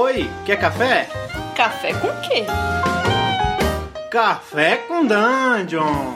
Oi, 0.00 0.30
quer 0.46 0.60
café? 0.60 1.08
Café 1.56 1.92
com 1.92 2.06
quê? 2.20 2.44
Café 4.08 4.76
com 4.76 5.04
Dungeon! 5.04 6.14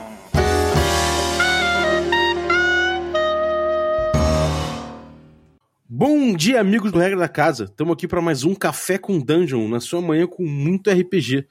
Bom 5.89 6.33
dia, 6.37 6.60
amigos 6.60 6.92
do 6.92 7.00
Regra 7.00 7.18
da 7.18 7.29
Casa. 7.29 7.65
Estamos 7.65 7.95
aqui 7.95 8.07
para 8.07 8.21
mais 8.21 8.45
um 8.45 8.55
Café 8.55 8.99
com 8.99 9.18
Dungeon, 9.18 9.67
na 9.67 9.81
sua 9.81 10.01
manhã 10.01 10.29
com 10.29 10.45
muito 10.45 10.89
RPG. 10.89 11.49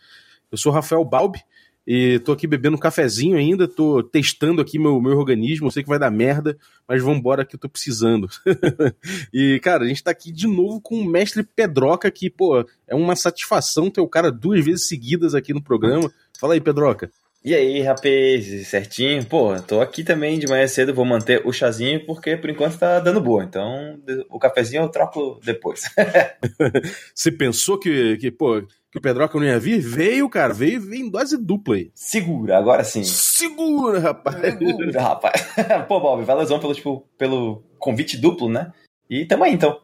Eu 0.50 0.58
sou 0.58 0.72
Rafael 0.72 1.04
Balbi 1.04 1.44
e 1.86 2.20
tô 2.20 2.32
aqui 2.32 2.46
bebendo 2.46 2.76
um 2.76 2.80
cafezinho 2.80 3.38
ainda, 3.38 3.68
tô 3.68 4.04
testando 4.04 4.62
aqui 4.62 4.78
meu, 4.78 5.02
meu 5.02 5.18
organismo, 5.18 5.68
eu 5.68 5.72
sei 5.72 5.84
que 5.84 5.90
vai 5.90 6.00
dar 6.00 6.12
merda, 6.12 6.58
mas 6.88 7.02
vambora 7.02 7.46
que 7.46 7.56
eu 7.56 7.60
tô 7.60 7.68
precisando. 7.68 8.28
e, 9.34 9.60
cara, 9.62 9.84
a 9.84 9.88
gente 9.88 10.04
tá 10.04 10.12
aqui 10.12 10.32
de 10.32 10.48
novo 10.48 10.80
com 10.80 10.96
o 10.96 11.06
mestre 11.06 11.44
Pedroca, 11.44 12.12
que, 12.12 12.30
pô, 12.30 12.66
é 12.88 12.96
uma 12.96 13.16
satisfação 13.16 13.90
ter 13.90 14.02
o 14.02 14.08
cara 14.08 14.32
duas 14.32 14.64
vezes 14.64 14.88
seguidas 14.88 15.34
aqui 15.34 15.54
no 15.54 15.62
programa. 15.62 16.12
Fala 16.40 16.54
aí, 16.54 16.62
Pedroca. 16.62 17.12
E 17.44 17.56
aí, 17.56 17.82
rapaz, 17.82 18.68
certinho? 18.68 19.26
Pô, 19.26 19.60
tô 19.60 19.82
aqui 19.82 20.04
também 20.04 20.38
de 20.38 20.46
manhã 20.46 20.68
cedo, 20.68 20.94
vou 20.94 21.04
manter 21.04 21.42
o 21.44 21.52
chazinho 21.52 22.06
porque 22.06 22.38
por 22.38 22.52
enquanto 22.52 22.78
tá 22.78 23.00
dando 23.00 23.20
boa. 23.20 23.44
Então, 23.44 24.00
o 24.30 24.38
cafezinho 24.38 24.84
eu 24.84 24.90
troco 24.90 25.40
depois. 25.44 25.82
Você 27.16 27.32
pensou 27.32 27.80
que, 27.80 28.16
que, 28.18 28.30
pô, 28.30 28.62
que 28.92 28.98
o 28.98 29.02
Pedroca 29.02 29.40
não 29.40 29.46
ia 29.46 29.60
vir? 29.60 29.80
Veio, 29.80 30.30
cara, 30.30 30.54
veio, 30.54 30.82
veio 30.82 31.06
em 31.06 31.10
dose 31.10 31.38
dupla 31.38 31.76
aí. 31.76 31.92
Segura, 31.96 32.58
agora 32.58 32.84
sim. 32.84 33.04
Segura, 33.04 34.00
rapaz. 34.00 34.42
Segura, 34.42 35.02
rapaz. 35.02 35.48
Pô, 35.88 36.00
Bob, 36.00 36.24
valeu 36.26 36.60
pelo, 36.60 36.76
tipo, 36.76 37.08
pelo 37.18 37.64
convite 37.80 38.18
duplo, 38.18 38.50
né? 38.50 38.74
E 39.10 39.26
tamo 39.26 39.46
aí, 39.46 39.54
então. 39.54 39.80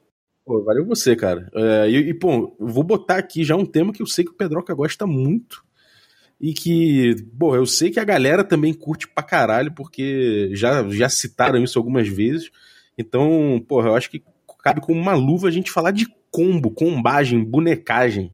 Pô, 0.45 0.61
valeu 0.63 0.85
você, 0.85 1.15
cara. 1.15 1.49
É, 1.55 1.89
e, 1.89 2.09
e, 2.09 2.13
pô, 2.13 2.55
vou 2.59 2.83
botar 2.83 3.17
aqui 3.17 3.43
já 3.43 3.55
um 3.55 3.65
tema 3.65 3.93
que 3.93 4.01
eu 4.01 4.07
sei 4.07 4.25
que 4.25 4.31
o 4.31 4.35
Pedroca 4.35 4.73
gosta 4.73 5.07
muito 5.07 5.63
e 6.39 6.53
que, 6.53 7.15
pô, 7.37 7.55
eu 7.55 7.65
sei 7.65 7.89
que 7.89 7.99
a 7.99 8.05
galera 8.05 8.43
também 8.43 8.73
curte 8.73 9.07
pra 9.07 9.23
caralho, 9.23 9.73
porque 9.73 10.51
já, 10.53 10.87
já 10.89 11.09
citaram 11.09 11.63
isso 11.63 11.79
algumas 11.79 12.07
vezes. 12.07 12.51
Então, 12.97 13.63
porra, 13.67 13.89
eu 13.89 13.95
acho 13.95 14.09
que 14.09 14.23
cabe 14.63 14.81
como 14.81 14.99
uma 14.99 15.13
luva 15.13 15.47
a 15.47 15.51
gente 15.51 15.71
falar 15.71 15.91
de 15.91 16.07
combo, 16.29 16.71
combagem, 16.71 17.43
bonecagem. 17.43 18.31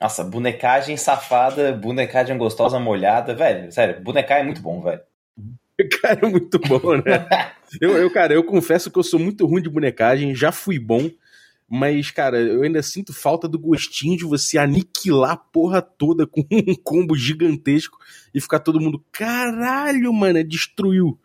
Nossa, 0.00 0.22
bonecagem 0.22 0.96
safada, 0.96 1.72
bonecagem 1.72 2.36
gostosa 2.36 2.78
molhada, 2.78 3.34
velho, 3.34 3.72
sério, 3.72 4.02
bonecar 4.02 4.40
é 4.40 4.42
muito 4.44 4.60
bom, 4.60 4.82
velho. 4.82 5.00
Cara, 6.02 6.20
é 6.22 6.28
muito 6.28 6.58
bom, 6.58 6.96
né? 6.96 7.26
eu, 7.80 7.96
eu, 7.96 8.10
cara, 8.10 8.32
eu 8.32 8.42
confesso 8.44 8.90
que 8.90 8.98
eu 8.98 9.02
sou 9.02 9.20
muito 9.20 9.46
ruim 9.46 9.62
de 9.62 9.68
bonecagem, 9.68 10.34
já 10.34 10.50
fui 10.50 10.78
bom, 10.78 11.10
mas, 11.68 12.10
cara, 12.10 12.38
eu 12.38 12.62
ainda 12.62 12.82
sinto 12.82 13.12
falta 13.12 13.48
do 13.48 13.58
gostinho 13.58 14.16
de 14.16 14.24
você 14.24 14.56
aniquilar 14.56 15.32
a 15.32 15.36
porra 15.36 15.82
toda 15.82 16.26
com 16.26 16.40
um 16.50 16.74
combo 16.82 17.16
gigantesco 17.16 17.98
e 18.32 18.40
ficar 18.40 18.60
todo 18.60 18.80
mundo, 18.80 19.04
caralho, 19.10 20.12
mano, 20.12 20.42
destruiu. 20.44 21.18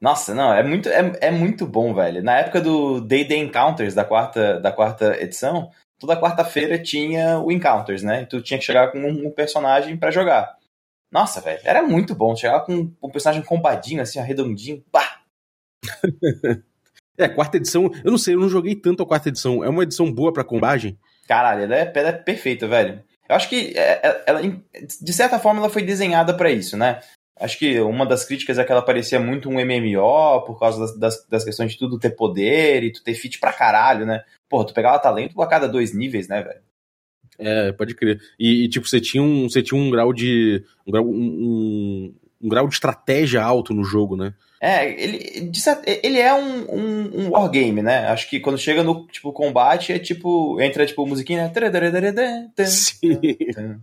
Nossa, 0.00 0.34
não, 0.34 0.52
é 0.52 0.64
muito, 0.64 0.88
é, 0.88 1.12
é 1.20 1.30
muito 1.30 1.64
bom, 1.64 1.94
velho. 1.94 2.22
Na 2.24 2.38
época 2.38 2.60
do 2.60 3.00
Day 3.00 3.24
Day 3.24 3.38
Encounters, 3.38 3.94
da 3.94 4.04
quarta, 4.04 4.58
da 4.58 4.72
quarta 4.72 5.16
edição, 5.22 5.70
toda 6.02 6.20
quarta-feira 6.20 6.82
tinha 6.82 7.38
o 7.38 7.50
Encounters, 7.50 8.02
né? 8.02 8.22
E 8.22 8.26
tu 8.26 8.42
tinha 8.42 8.58
que 8.58 8.64
chegar 8.64 8.90
com 8.90 8.98
um, 8.98 9.28
um 9.28 9.30
personagem 9.30 9.96
para 9.96 10.10
jogar. 10.10 10.56
Nossa, 11.10 11.40
velho, 11.40 11.60
era 11.64 11.82
muito 11.82 12.14
bom. 12.14 12.34
Chegar 12.34 12.60
com 12.60 12.92
um 13.02 13.10
personagem 13.10 13.44
combadinho, 13.44 14.02
assim, 14.02 14.18
arredondinho, 14.18 14.84
pá! 14.90 15.20
É, 17.18 17.28
quarta 17.28 17.58
edição, 17.58 17.90
eu 18.02 18.10
não 18.10 18.16
sei, 18.16 18.34
eu 18.34 18.40
não 18.40 18.48
joguei 18.48 18.74
tanto 18.74 19.02
a 19.02 19.06
quarta 19.06 19.28
edição. 19.28 19.62
É 19.62 19.68
uma 19.68 19.82
edição 19.82 20.10
boa 20.10 20.32
pra 20.32 20.42
combagem? 20.42 20.98
Caralho, 21.28 21.64
ela 21.64 21.76
é, 21.76 21.92
ela 21.94 22.08
é 22.08 22.12
perfeita, 22.12 22.66
velho. 22.66 23.04
Eu 23.28 23.36
acho 23.36 23.50
que 23.50 23.74
é, 23.76 24.00
é, 24.02 24.24
ela, 24.26 24.40
de 24.42 25.12
certa 25.12 25.38
forma 25.38 25.60
ela 25.60 25.68
foi 25.68 25.82
desenhada 25.82 26.34
para 26.34 26.50
isso, 26.50 26.74
né? 26.74 27.00
Acho 27.40 27.58
que 27.58 27.80
uma 27.80 28.06
das 28.06 28.24
críticas 28.24 28.58
é 28.58 28.64
que 28.64 28.70
ela 28.70 28.82
parecia 28.82 29.18
muito 29.18 29.48
um 29.48 29.54
MMO 29.54 30.44
por 30.44 30.58
causa 30.58 30.80
das, 30.80 30.98
das, 30.98 31.26
das, 31.26 31.44
questões 31.44 31.72
de 31.72 31.78
tudo 31.78 31.98
ter 31.98 32.10
poder 32.10 32.84
e 32.84 32.92
tu 32.92 33.02
ter 33.02 33.14
fit 33.14 33.38
pra 33.40 33.52
caralho, 33.52 34.06
né? 34.06 34.22
Porra, 34.48 34.66
tu 34.66 34.74
pegava 34.74 34.98
talento 34.98 35.40
a 35.40 35.46
cada 35.46 35.66
dois 35.66 35.94
níveis, 35.94 36.28
né, 36.28 36.42
velho? 36.42 36.60
É, 37.38 37.72
pode 37.72 37.94
crer. 37.94 38.20
E, 38.38 38.64
e, 38.64 38.68
tipo, 38.68 38.86
você 38.86 39.00
tinha 39.00 39.22
um, 39.22 39.48
você 39.48 39.62
tinha 39.62 39.80
um 39.80 39.90
grau 39.90 40.12
de. 40.12 40.62
Um 40.86 40.92
grau, 40.92 41.04
um, 41.04 41.10
um, 41.10 42.14
um 42.42 42.48
grau 42.48 42.68
de 42.68 42.74
estratégia 42.74 43.42
alto 43.42 43.72
no 43.74 43.82
jogo, 43.82 44.16
né? 44.16 44.34
É, 44.64 44.88
ele, 44.88 45.50
ele 46.04 46.20
é 46.20 46.32
um, 46.32 46.72
um, 46.72 47.24
um 47.24 47.30
wargame, 47.30 47.82
né? 47.82 48.06
Acho 48.06 48.30
que 48.30 48.38
quando 48.38 48.56
chega 48.56 48.84
no 48.84 49.08
tipo 49.08 49.32
combate 49.32 49.92
é 49.92 49.98
tipo. 49.98 50.60
Entra 50.60 50.86
tipo 50.86 51.04
musiquinha. 51.04 51.42
Né? 51.42 51.48
Sim. 52.64 53.18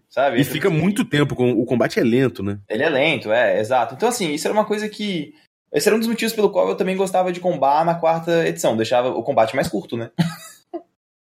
Sabe? 0.09 0.39
E 0.39 0.45
fica 0.45 0.69
muito 0.69 1.03
tempo, 1.03 1.35
com 1.35 1.51
o 1.51 1.65
combate 1.65 1.99
é 1.99 2.03
lento, 2.03 2.41
né? 2.41 2.59
Ele 2.69 2.83
é 2.83 2.89
lento, 2.89 3.29
é, 3.29 3.59
exato. 3.59 3.93
Então, 3.93 4.07
assim, 4.07 4.31
isso 4.31 4.47
era 4.47 4.53
uma 4.53 4.63
coisa 4.63 4.87
que. 4.87 5.33
Esse 5.69 5.89
era 5.89 5.97
um 5.97 5.99
dos 5.99 6.07
motivos 6.07 6.33
pelo 6.33 6.49
qual 6.49 6.69
eu 6.69 6.75
também 6.75 6.95
gostava 6.95 7.29
de 7.33 7.41
combar 7.41 7.83
na 7.83 7.95
quarta 7.95 8.47
edição. 8.47 8.77
Deixava 8.77 9.09
o 9.09 9.21
combate 9.21 9.53
mais 9.57 9.67
curto, 9.67 9.97
né? 9.97 10.11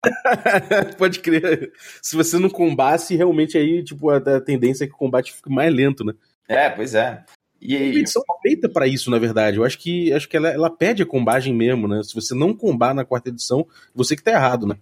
Pode 0.98 1.20
crer. 1.20 1.74
Se 2.02 2.16
você 2.16 2.40
não 2.40 2.50
combate, 2.50 3.14
realmente 3.18 3.58
aí, 3.58 3.84
tipo, 3.84 4.10
a, 4.10 4.18
a 4.18 4.40
tendência 4.40 4.86
é 4.86 4.88
que 4.88 4.94
o 4.94 4.98
combate 4.98 5.34
fique 5.34 5.50
mais 5.50 5.74
lento, 5.74 6.06
né? 6.06 6.14
É, 6.48 6.70
pois 6.70 6.96
é. 6.96 7.26
E, 7.66 7.78
a 7.78 7.80
edição 7.80 8.22
é 8.22 8.42
feita 8.42 8.68
para 8.68 8.86
isso, 8.86 9.10
na 9.10 9.18
verdade. 9.18 9.58
Eu 9.58 9.64
acho 9.64 9.80
que 9.80 10.12
acho 10.12 10.28
que 10.28 10.36
ela, 10.36 10.50
ela 10.50 10.70
pede 10.70 11.02
a 11.02 11.06
combagem 11.06 11.54
mesmo, 11.54 11.88
né? 11.88 12.02
Se 12.04 12.14
você 12.14 12.36
não 12.36 12.54
combar 12.54 12.94
na 12.94 13.06
quarta 13.06 13.30
edição, 13.30 13.66
você 13.96 14.16
que 14.16 14.24
tá 14.24 14.32
errado, 14.32 14.68
né? 14.68 14.76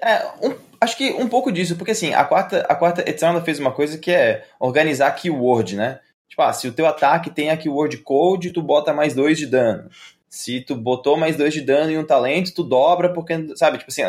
É, 0.00 0.24
um, 0.46 0.54
acho 0.80 0.96
que 0.96 1.10
um 1.10 1.28
pouco 1.28 1.50
disso, 1.50 1.74
porque 1.76 1.90
assim, 1.90 2.14
a 2.14 2.24
quarta, 2.24 2.60
a 2.60 2.74
quarta 2.76 3.02
edição 3.08 3.30
ela 3.30 3.42
fez 3.42 3.58
uma 3.58 3.72
coisa 3.72 3.98
que 3.98 4.12
é 4.12 4.46
organizar 4.60 5.10
keyword, 5.12 5.74
né? 5.74 5.98
Tipo, 6.28 6.42
ah, 6.42 6.52
se 6.52 6.68
o 6.68 6.72
teu 6.72 6.86
ataque 6.86 7.30
tem 7.30 7.50
a 7.50 7.56
keyword 7.56 7.96
code, 7.98 8.52
tu 8.52 8.62
bota 8.62 8.92
mais 8.92 9.14
dois 9.14 9.36
de 9.36 9.46
dano. 9.46 9.90
Se 10.28 10.60
tu 10.60 10.76
botou 10.76 11.16
mais 11.16 11.36
dois 11.36 11.52
de 11.52 11.62
dano 11.62 11.90
em 11.90 11.98
um 11.98 12.04
talento, 12.04 12.54
tu 12.54 12.62
dobra, 12.62 13.12
porque, 13.12 13.56
sabe, 13.56 13.78
tipo 13.78 13.90
assim, 13.90 14.02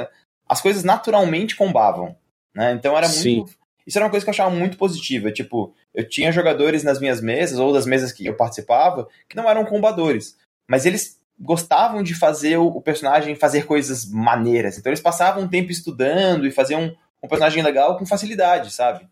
as 0.48 0.62
coisas 0.62 0.84
naturalmente 0.84 1.56
combavam, 1.56 2.16
né? 2.54 2.74
Então 2.74 2.96
era 2.96 3.08
muito. 3.08 3.50
Sim. 3.50 3.59
Isso 3.90 3.98
era 3.98 4.06
uma 4.06 4.12
coisa 4.12 4.24
que 4.24 4.30
eu 4.30 4.34
achava 4.34 4.56
muito 4.56 4.78
positiva. 4.78 5.32
Tipo, 5.32 5.74
eu 5.96 6.08
tinha 6.08 6.32
jogadores 6.32 6.84
nas 6.84 7.00
minhas 7.00 7.20
mesas, 7.20 7.58
ou 7.58 7.74
das 7.74 7.88
mesas 7.88 8.12
que 8.12 8.24
eu 8.24 8.36
participava, 8.38 9.08
que 9.28 9.36
não 9.36 9.50
eram 9.50 9.66
combadores. 9.66 10.38
Mas 10.70 10.86
eles 10.86 11.20
gostavam 11.40 12.04
de 12.04 12.14
fazer 12.14 12.58
o 12.58 12.80
personagem 12.82 13.34
fazer 13.34 13.66
coisas 13.66 14.06
maneiras. 14.06 14.78
Então 14.78 14.92
eles 14.92 15.02
passavam 15.02 15.42
um 15.42 15.48
tempo 15.48 15.72
estudando 15.72 16.46
e 16.46 16.52
faziam 16.52 16.84
um, 16.84 16.96
um 17.24 17.28
personagem 17.28 17.64
legal 17.64 17.98
com 17.98 18.06
facilidade, 18.06 18.72
sabe? 18.72 19.08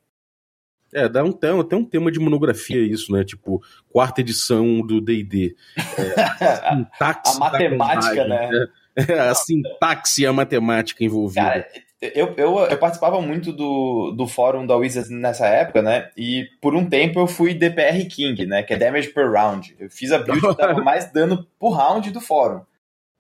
É, 0.94 1.10
dá 1.10 1.24
um, 1.24 1.32
tem 1.32 1.52
um 1.52 1.84
tema 1.84 2.12
de 2.12 2.20
monografia 2.20 2.80
isso, 2.80 3.12
né? 3.12 3.24
Tipo, 3.24 3.64
quarta 3.90 4.22
edição 4.22 4.86
do 4.86 5.02
D&D. 5.02 5.56
É, 5.76 6.22
a, 6.22 6.88
a 7.26 7.40
matemática, 7.40 8.28
né? 8.28 8.50
É, 8.96 9.12
é, 9.12 9.20
a 9.28 9.34
sintaxe 9.34 10.22
e 10.22 10.28
a 10.28 10.32
matemática 10.32 11.04
envolvida. 11.04 11.42
Cara, 11.42 11.68
eu, 12.00 12.34
eu, 12.38 12.60
eu, 12.60 12.78
participava 12.78 13.20
muito 13.22 13.52
do, 13.52 14.12
do 14.12 14.28
fórum 14.28 14.68
da 14.68 14.76
Wizards 14.76 15.10
nessa 15.10 15.48
época, 15.48 15.82
né? 15.82 16.10
E 16.16 16.48
por 16.62 16.76
um 16.76 16.88
tempo 16.88 17.20
eu 17.20 17.28
fui 17.28 17.56
DPR 17.56 18.06
King, 18.06 18.46
né? 18.46 18.62
Que 18.62 18.74
é 18.74 18.78
Damage 18.78 19.10
per 19.10 19.32
Round. 19.32 19.76
Eu 19.80 19.90
fiz 19.90 20.12
a 20.12 20.20
build 20.20 20.42
que 20.42 20.56
dava 20.62 20.80
mais 20.82 21.12
dano 21.12 21.48
por 21.60 21.72
round 21.72 22.12
do 22.12 22.22
fórum. 22.22 22.62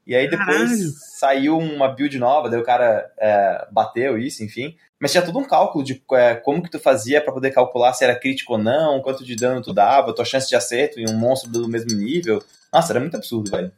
E 0.05 0.15
aí 0.15 0.29
depois 0.29 0.69
Caralho. 0.69 0.91
saiu 1.19 1.57
uma 1.57 1.89
build 1.89 2.17
nova, 2.19 2.49
daí 2.49 2.59
o 2.59 2.63
cara 2.63 3.11
é, 3.19 3.67
bateu 3.71 4.17
isso, 4.17 4.43
enfim. 4.43 4.75
Mas 4.99 5.11
tinha 5.11 5.25
todo 5.25 5.37
um 5.37 5.43
cálculo 5.43 5.83
de 5.83 6.01
é, 6.13 6.35
como 6.35 6.61
que 6.61 6.71
tu 6.71 6.79
fazia 6.79 7.19
para 7.19 7.33
poder 7.33 7.51
calcular 7.51 7.93
se 7.93 8.03
era 8.03 8.17
crítico 8.17 8.53
ou 8.53 8.59
não, 8.59 9.01
quanto 9.01 9.25
de 9.25 9.35
dano 9.35 9.61
tu 9.61 9.73
dava, 9.73 10.13
tua 10.13 10.23
chance 10.23 10.47
de 10.47 10.55
acerto 10.55 10.99
em 10.99 11.09
um 11.09 11.17
monstro 11.17 11.51
do 11.51 11.67
mesmo 11.67 11.91
nível. 11.91 12.43
Nossa, 12.71 12.93
era 12.93 12.99
muito 12.99 13.17
absurdo, 13.17 13.49
velho. 13.49 13.71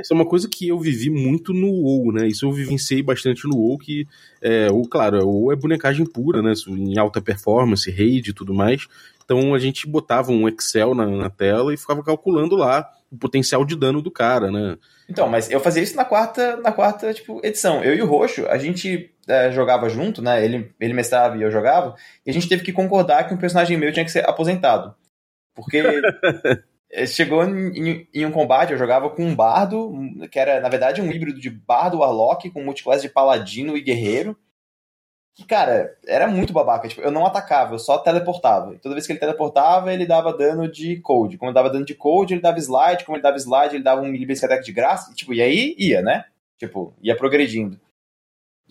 Isso 0.00 0.12
é 0.12 0.16
uma 0.16 0.26
coisa 0.26 0.48
que 0.48 0.68
eu 0.68 0.78
vivi 0.78 1.10
muito 1.10 1.52
no 1.52 1.68
WoW, 1.68 2.12
né? 2.12 2.26
Isso 2.26 2.46
eu 2.46 2.52
vivenciei 2.52 3.02
bastante 3.02 3.46
no 3.46 3.56
WoW, 3.56 3.78
que, 3.78 4.06
é, 4.40 4.68
o, 4.70 4.82
claro, 4.82 5.18
o 5.26 5.42
WoW 5.42 5.52
é 5.52 5.56
bonecagem 5.56 6.06
pura, 6.06 6.40
né? 6.40 6.54
Em 6.68 6.98
alta 6.98 7.20
performance, 7.20 7.90
raid 7.90 8.30
e 8.30 8.32
tudo 8.32 8.54
mais. 8.54 8.86
Então 9.24 9.54
a 9.54 9.58
gente 9.58 9.86
botava 9.86 10.32
um 10.32 10.48
Excel 10.48 10.94
na, 10.94 11.06
na, 11.06 11.30
tela 11.30 11.72
e 11.72 11.76
ficava 11.76 12.02
calculando 12.02 12.56
lá 12.56 12.90
o 13.10 13.16
potencial 13.16 13.64
de 13.64 13.76
dano 13.76 14.00
do 14.00 14.10
cara, 14.10 14.50
né? 14.50 14.76
Então, 15.08 15.28
mas 15.28 15.50
eu 15.50 15.60
fazia 15.60 15.82
isso 15.82 15.96
na 15.96 16.04
quarta, 16.04 16.56
na 16.56 16.72
quarta 16.72 17.12
tipo, 17.12 17.40
edição. 17.44 17.84
Eu 17.84 17.94
e 17.94 18.02
o 18.02 18.06
Roxo, 18.06 18.46
a 18.46 18.56
gente 18.56 19.14
é, 19.28 19.52
jogava 19.52 19.88
junto, 19.88 20.22
né? 20.22 20.44
Ele, 20.44 20.72
ele 20.80 20.94
mestrava 20.94 21.36
e 21.36 21.42
eu 21.42 21.50
jogava, 21.50 21.94
e 22.24 22.30
a 22.30 22.32
gente 22.32 22.48
teve 22.48 22.62
que 22.62 22.72
concordar 22.72 23.28
que 23.28 23.34
um 23.34 23.38
personagem 23.38 23.76
meu 23.76 23.92
tinha 23.92 24.04
que 24.04 24.10
ser 24.10 24.28
aposentado. 24.28 24.94
Porque 25.54 25.78
É, 25.78 26.62
chegou 27.06 27.44
em, 27.44 28.06
em, 28.12 28.26
um 28.26 28.30
combate, 28.30 28.72
eu 28.72 28.78
jogava 28.78 29.08
com 29.10 29.24
um 29.24 29.34
bardo, 29.34 29.92
que 30.30 30.38
era, 30.38 30.60
na 30.60 30.68
verdade, 30.68 31.00
um 31.00 31.10
híbrido 31.10 31.40
de 31.40 31.50
bardo 31.50 31.98
warlock 31.98 32.50
com 32.50 32.62
multiclasse 32.62 33.02
de 33.02 33.12
paladino 33.12 33.76
e 33.76 33.80
guerreiro. 33.80 34.36
Que, 35.34 35.46
cara, 35.46 35.96
era 36.06 36.28
muito 36.28 36.52
babaca. 36.52 36.86
Tipo, 36.86 37.00
eu 37.00 37.10
não 37.10 37.24
atacava, 37.24 37.74
eu 37.74 37.78
só 37.78 37.96
teleportava. 37.96 38.74
E 38.74 38.78
toda 38.78 38.94
vez 38.94 39.06
que 39.06 39.12
ele 39.12 39.20
teleportava, 39.20 39.92
ele 39.92 40.04
dava 40.04 40.36
dano 40.36 40.70
de 40.70 41.00
cold. 41.00 41.38
Como 41.38 41.48
ele 41.48 41.54
dava 41.54 41.70
dano 41.70 41.86
de 41.86 41.94
cold, 41.94 42.34
ele 42.34 42.42
dava 42.42 42.58
slide. 42.58 43.04
Como 43.04 43.16
ele 43.16 43.22
dava 43.22 43.38
slide, 43.38 43.76
ele 43.76 43.84
dava 43.84 44.02
um 44.02 44.08
milibasic 44.08 44.44
attack 44.44 44.62
de 44.62 44.72
graça. 44.72 45.10
E, 45.10 45.14
tipo, 45.14 45.32
e 45.32 45.40
aí 45.40 45.74
ia, 45.78 46.02
né? 46.02 46.26
Tipo, 46.58 46.94
ia 47.00 47.16
progredindo. 47.16 47.80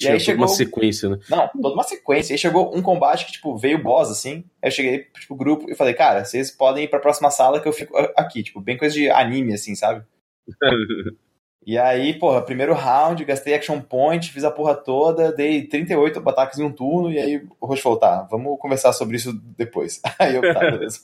Tinha 0.02 0.14
aí 0.14 0.18
toda 0.20 0.26
chegou- 0.26 0.42
uma 0.42 0.48
sequência, 0.48 1.10
né? 1.10 1.20
Não, 1.30 1.48
toda 1.62 1.74
uma 1.76 1.84
sequência. 1.84 2.34
Aí 2.34 2.38
chegou 2.38 2.76
um 2.76 2.82
combate 2.82 3.26
que, 3.26 3.32
tipo, 3.34 3.58
veio 3.58 3.82
boss, 3.82 4.10
assim. 4.12 4.44
Aí 4.62 4.68
eu 4.68 4.72
cheguei 4.72 5.00
pro 5.00 5.22
tipo, 5.22 5.36
grupo 5.36 5.70
e 5.70 5.76
falei, 5.76 5.94
cara, 5.94 6.24
vocês 6.26 6.52
podem 6.52 6.84
ir 6.86 6.88
pra 6.88 7.00
próxima 7.00 7.30
sala 7.32 7.60
que 7.62 7.68
eu 7.68 7.74
fico 7.74 7.96
aqui. 8.18 8.44
Tipo, 8.44 8.60
bem 8.62 8.78
coisa 8.78 8.94
de 8.94 9.10
anime, 9.10 9.54
assim, 9.54 9.76
sabe? 9.76 10.04
E 11.64 11.78
aí, 11.78 12.18
porra, 12.18 12.42
primeiro 12.42 12.74
round, 12.74 13.24
gastei 13.24 13.54
action 13.54 13.80
point, 13.80 14.32
fiz 14.34 14.44
a 14.44 14.50
porra 14.50 14.74
toda, 14.74 15.32
dei 15.32 15.62
38 15.68 16.18
ataques 16.28 16.58
em 16.58 16.64
um 16.64 16.72
turno, 16.72 17.12
e 17.12 17.20
aí 17.20 17.48
o 17.60 17.68
Roche 17.68 17.84
falou, 17.84 18.00
tá, 18.00 18.28
vamos 18.32 18.58
conversar 18.60 18.92
sobre 18.94 19.18
isso 19.18 19.32
depois. 19.56 20.02
Aí 20.18 20.36
eu, 20.36 20.42
tá, 20.42 20.60
beleza. 20.60 21.02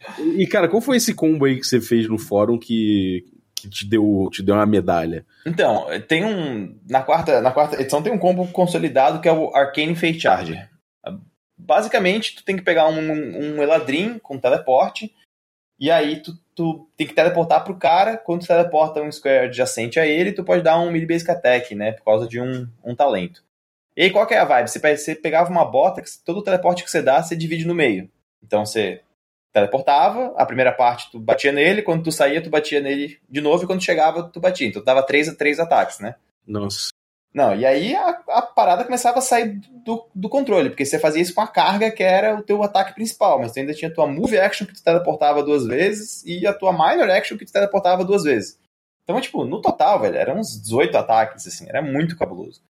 E, 0.38 0.46
cara, 0.46 0.66
qual 0.66 0.80
foi 0.80 0.96
esse 0.96 1.12
combo 1.12 1.44
aí 1.44 1.58
que 1.58 1.66
você 1.66 1.78
fez 1.78 2.08
no 2.08 2.16
fórum 2.18 2.56
que, 2.56 3.26
que 3.60 3.68
te, 3.68 3.86
deu, 3.86 4.28
te 4.32 4.42
deu 4.42 4.54
uma 4.54 4.66
medalha? 4.66 5.24
Então, 5.46 5.86
tem 6.06 6.24
um. 6.24 6.78
Na 6.88 7.02
quarta, 7.02 7.40
na 7.40 7.50
quarta 7.50 7.80
edição 7.80 8.02
tem 8.02 8.12
um 8.12 8.18
combo 8.18 8.46
consolidado 8.48 9.20
que 9.20 9.28
é 9.28 9.32
o 9.32 9.54
Arcane 9.54 9.94
Fate 9.94 10.20
Charger. 10.20 10.68
Basicamente, 11.56 12.36
tu 12.36 12.44
tem 12.44 12.56
que 12.56 12.62
pegar 12.62 12.88
um, 12.88 13.12
um 13.12 13.62
Eladrin 13.62 14.18
com 14.18 14.38
teleporte, 14.38 15.12
e 15.78 15.90
aí 15.90 16.22
tu, 16.22 16.32
tu 16.54 16.88
tem 16.96 17.06
que 17.06 17.14
teleportar 17.14 17.64
pro 17.64 17.76
cara. 17.76 18.16
Quando 18.16 18.42
tu 18.42 18.46
teleporta 18.46 19.02
um 19.02 19.12
square 19.12 19.46
adjacente 19.46 19.98
a 19.98 20.06
ele, 20.06 20.32
tu 20.32 20.44
pode 20.44 20.62
dar 20.62 20.78
um 20.78 20.90
melee 20.90 21.06
basic 21.06 21.30
attack, 21.30 21.74
né? 21.74 21.92
Por 21.92 22.04
causa 22.04 22.26
de 22.26 22.40
um, 22.40 22.66
um 22.84 22.94
talento. 22.94 23.42
E 23.96 24.02
aí, 24.02 24.10
qual 24.10 24.26
que 24.26 24.34
é 24.34 24.38
a 24.38 24.44
vibe? 24.44 24.70
Você, 24.70 24.96
você 24.96 25.14
pegava 25.14 25.50
uma 25.50 25.64
bota, 25.64 26.00
que 26.00 26.08
todo 26.24 26.42
teleporte 26.42 26.84
que 26.84 26.90
você 26.90 27.02
dá, 27.02 27.22
você 27.22 27.34
divide 27.34 27.66
no 27.66 27.74
meio. 27.74 28.08
Então 28.42 28.64
você 28.64 29.00
teleportava, 29.52 30.34
a 30.36 30.46
primeira 30.46 30.72
parte 30.72 31.10
tu 31.10 31.18
batia 31.18 31.52
nele, 31.52 31.82
quando 31.82 32.04
tu 32.04 32.12
saía, 32.12 32.42
tu 32.42 32.50
batia 32.50 32.80
nele 32.80 33.18
de 33.28 33.40
novo, 33.40 33.64
e 33.64 33.66
quando 33.66 33.82
chegava, 33.82 34.24
tu 34.24 34.40
batia. 34.40 34.66
Então 34.66 34.82
tu 34.82 34.84
dava 34.84 35.02
três, 35.02 35.34
três 35.36 35.58
ataques, 35.58 36.00
né? 36.00 36.14
Nossa. 36.46 36.90
Não, 37.32 37.54
e 37.54 37.64
aí 37.66 37.94
a, 37.94 38.22
a 38.30 38.42
parada 38.42 38.84
começava 38.84 39.18
a 39.18 39.22
sair 39.22 39.60
do, 39.84 40.08
do 40.14 40.28
controle, 40.28 40.70
porque 40.70 40.84
você 40.84 40.98
fazia 40.98 41.22
isso 41.22 41.34
com 41.34 41.42
a 41.42 41.46
carga 41.46 41.90
que 41.90 42.02
era 42.02 42.34
o 42.34 42.42
teu 42.42 42.62
ataque 42.62 42.94
principal, 42.94 43.38
mas 43.38 43.52
tu 43.52 43.60
ainda 43.60 43.74
tinha 43.74 43.90
a 43.90 43.94
tua 43.94 44.06
move 44.06 44.38
action 44.38 44.66
que 44.66 44.74
tu 44.74 44.82
teleportava 44.82 45.42
duas 45.42 45.66
vezes 45.66 46.24
e 46.24 46.46
a 46.46 46.54
tua 46.54 46.72
minor 46.72 47.10
action 47.10 47.36
que 47.36 47.44
tu 47.44 47.52
teleportava 47.52 48.04
duas 48.04 48.24
vezes. 48.24 48.58
Então, 49.04 49.20
tipo, 49.20 49.44
no 49.44 49.60
total, 49.60 50.00
velho, 50.00 50.16
eram 50.16 50.38
uns 50.38 50.60
18 50.60 50.96
ataques, 50.96 51.46
assim, 51.46 51.66
era 51.68 51.80
muito 51.80 52.16
cabuloso. 52.16 52.60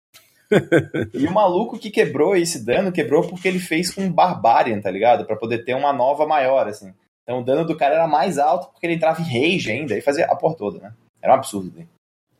E 1.13 1.27
o 1.27 1.31
maluco 1.31 1.77
que 1.77 1.91
quebrou 1.91 2.35
esse 2.35 2.65
dano, 2.65 2.91
quebrou 2.91 3.27
porque 3.27 3.47
ele 3.47 3.59
fez 3.59 3.93
com 3.93 4.11
Barbarian, 4.11 4.81
tá 4.81 4.89
ligado? 4.89 5.25
Pra 5.25 5.35
poder 5.35 5.63
ter 5.63 5.75
uma 5.75 5.93
nova 5.93 6.25
maior, 6.25 6.67
assim. 6.67 6.93
Então 7.23 7.41
o 7.41 7.43
dano 7.43 7.65
do 7.65 7.77
cara 7.77 7.95
era 7.95 8.07
mais 8.07 8.37
alto 8.37 8.71
porque 8.71 8.87
ele 8.87 8.95
entrava 8.95 9.21
em 9.21 9.25
rage 9.25 9.71
ainda 9.71 9.97
e 9.97 10.01
fazia 10.01 10.25
a 10.25 10.35
porra 10.35 10.55
toda, 10.55 10.79
né? 10.79 10.93
Era 11.21 11.33
um 11.33 11.35
absurdo. 11.35 11.77
Né? 11.77 11.85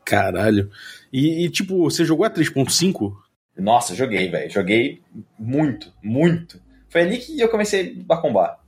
Caralho. 0.04 0.72
E, 1.14 1.46
e, 1.46 1.50
tipo, 1.50 1.84
você 1.84 2.04
jogou 2.04 2.26
a 2.26 2.30
3.5? 2.30 3.16
Nossa, 3.56 3.94
joguei, 3.94 4.28
velho. 4.30 4.50
Joguei 4.50 5.04
muito, 5.38 5.94
muito. 6.02 6.60
Foi 6.88 7.02
ali 7.02 7.20
que 7.20 7.40
eu 7.40 7.50
comecei 7.50 8.04
a 8.10 8.18
combar. 8.18 8.60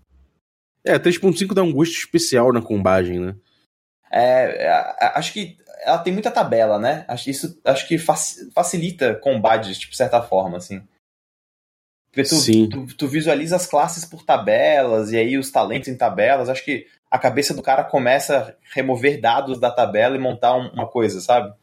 É, 0.85 0.93
a 0.93 0.99
3.5 0.99 1.53
dá 1.53 1.63
um 1.63 1.73
gosto 1.73 1.93
especial 1.93 2.53
na 2.53 2.61
combagem, 2.61 3.19
né? 3.19 3.35
É, 4.11 4.65
é, 4.65 5.11
acho 5.15 5.33
que 5.33 5.57
ela 5.81 5.97
tem 5.99 6.13
muita 6.13 6.31
tabela, 6.31 6.77
né? 6.79 7.05
Isso 7.27 7.59
acho 7.65 7.87
que 7.87 7.97
faci- 7.97 8.51
facilita 8.51 9.15
combates, 9.15 9.77
tipo, 9.77 9.91
de 9.91 9.97
certa 9.97 10.21
forma, 10.21 10.57
assim. 10.57 10.81
Porque 12.13 12.27
tu, 12.29 12.35
Sim. 12.35 12.69
tu, 12.69 12.85
tu 12.97 13.07
visualiza 13.07 13.55
as 13.55 13.65
classes 13.65 14.03
por 14.03 14.23
tabelas 14.23 15.11
e 15.11 15.17
aí 15.17 15.37
os 15.37 15.49
talentos 15.49 15.87
em 15.87 15.95
tabelas. 15.97 16.49
Acho 16.49 16.63
que 16.65 16.85
a 17.09 17.17
cabeça 17.17 17.53
do 17.53 17.61
cara 17.61 17.83
começa 17.83 18.37
a 18.37 18.53
remover 18.75 19.19
dados 19.21 19.59
da 19.59 19.71
tabela 19.71 20.15
e 20.15 20.19
montar 20.19 20.55
um- 20.57 20.69
uma 20.73 20.87
coisa, 20.87 21.21
sabe? 21.21 21.53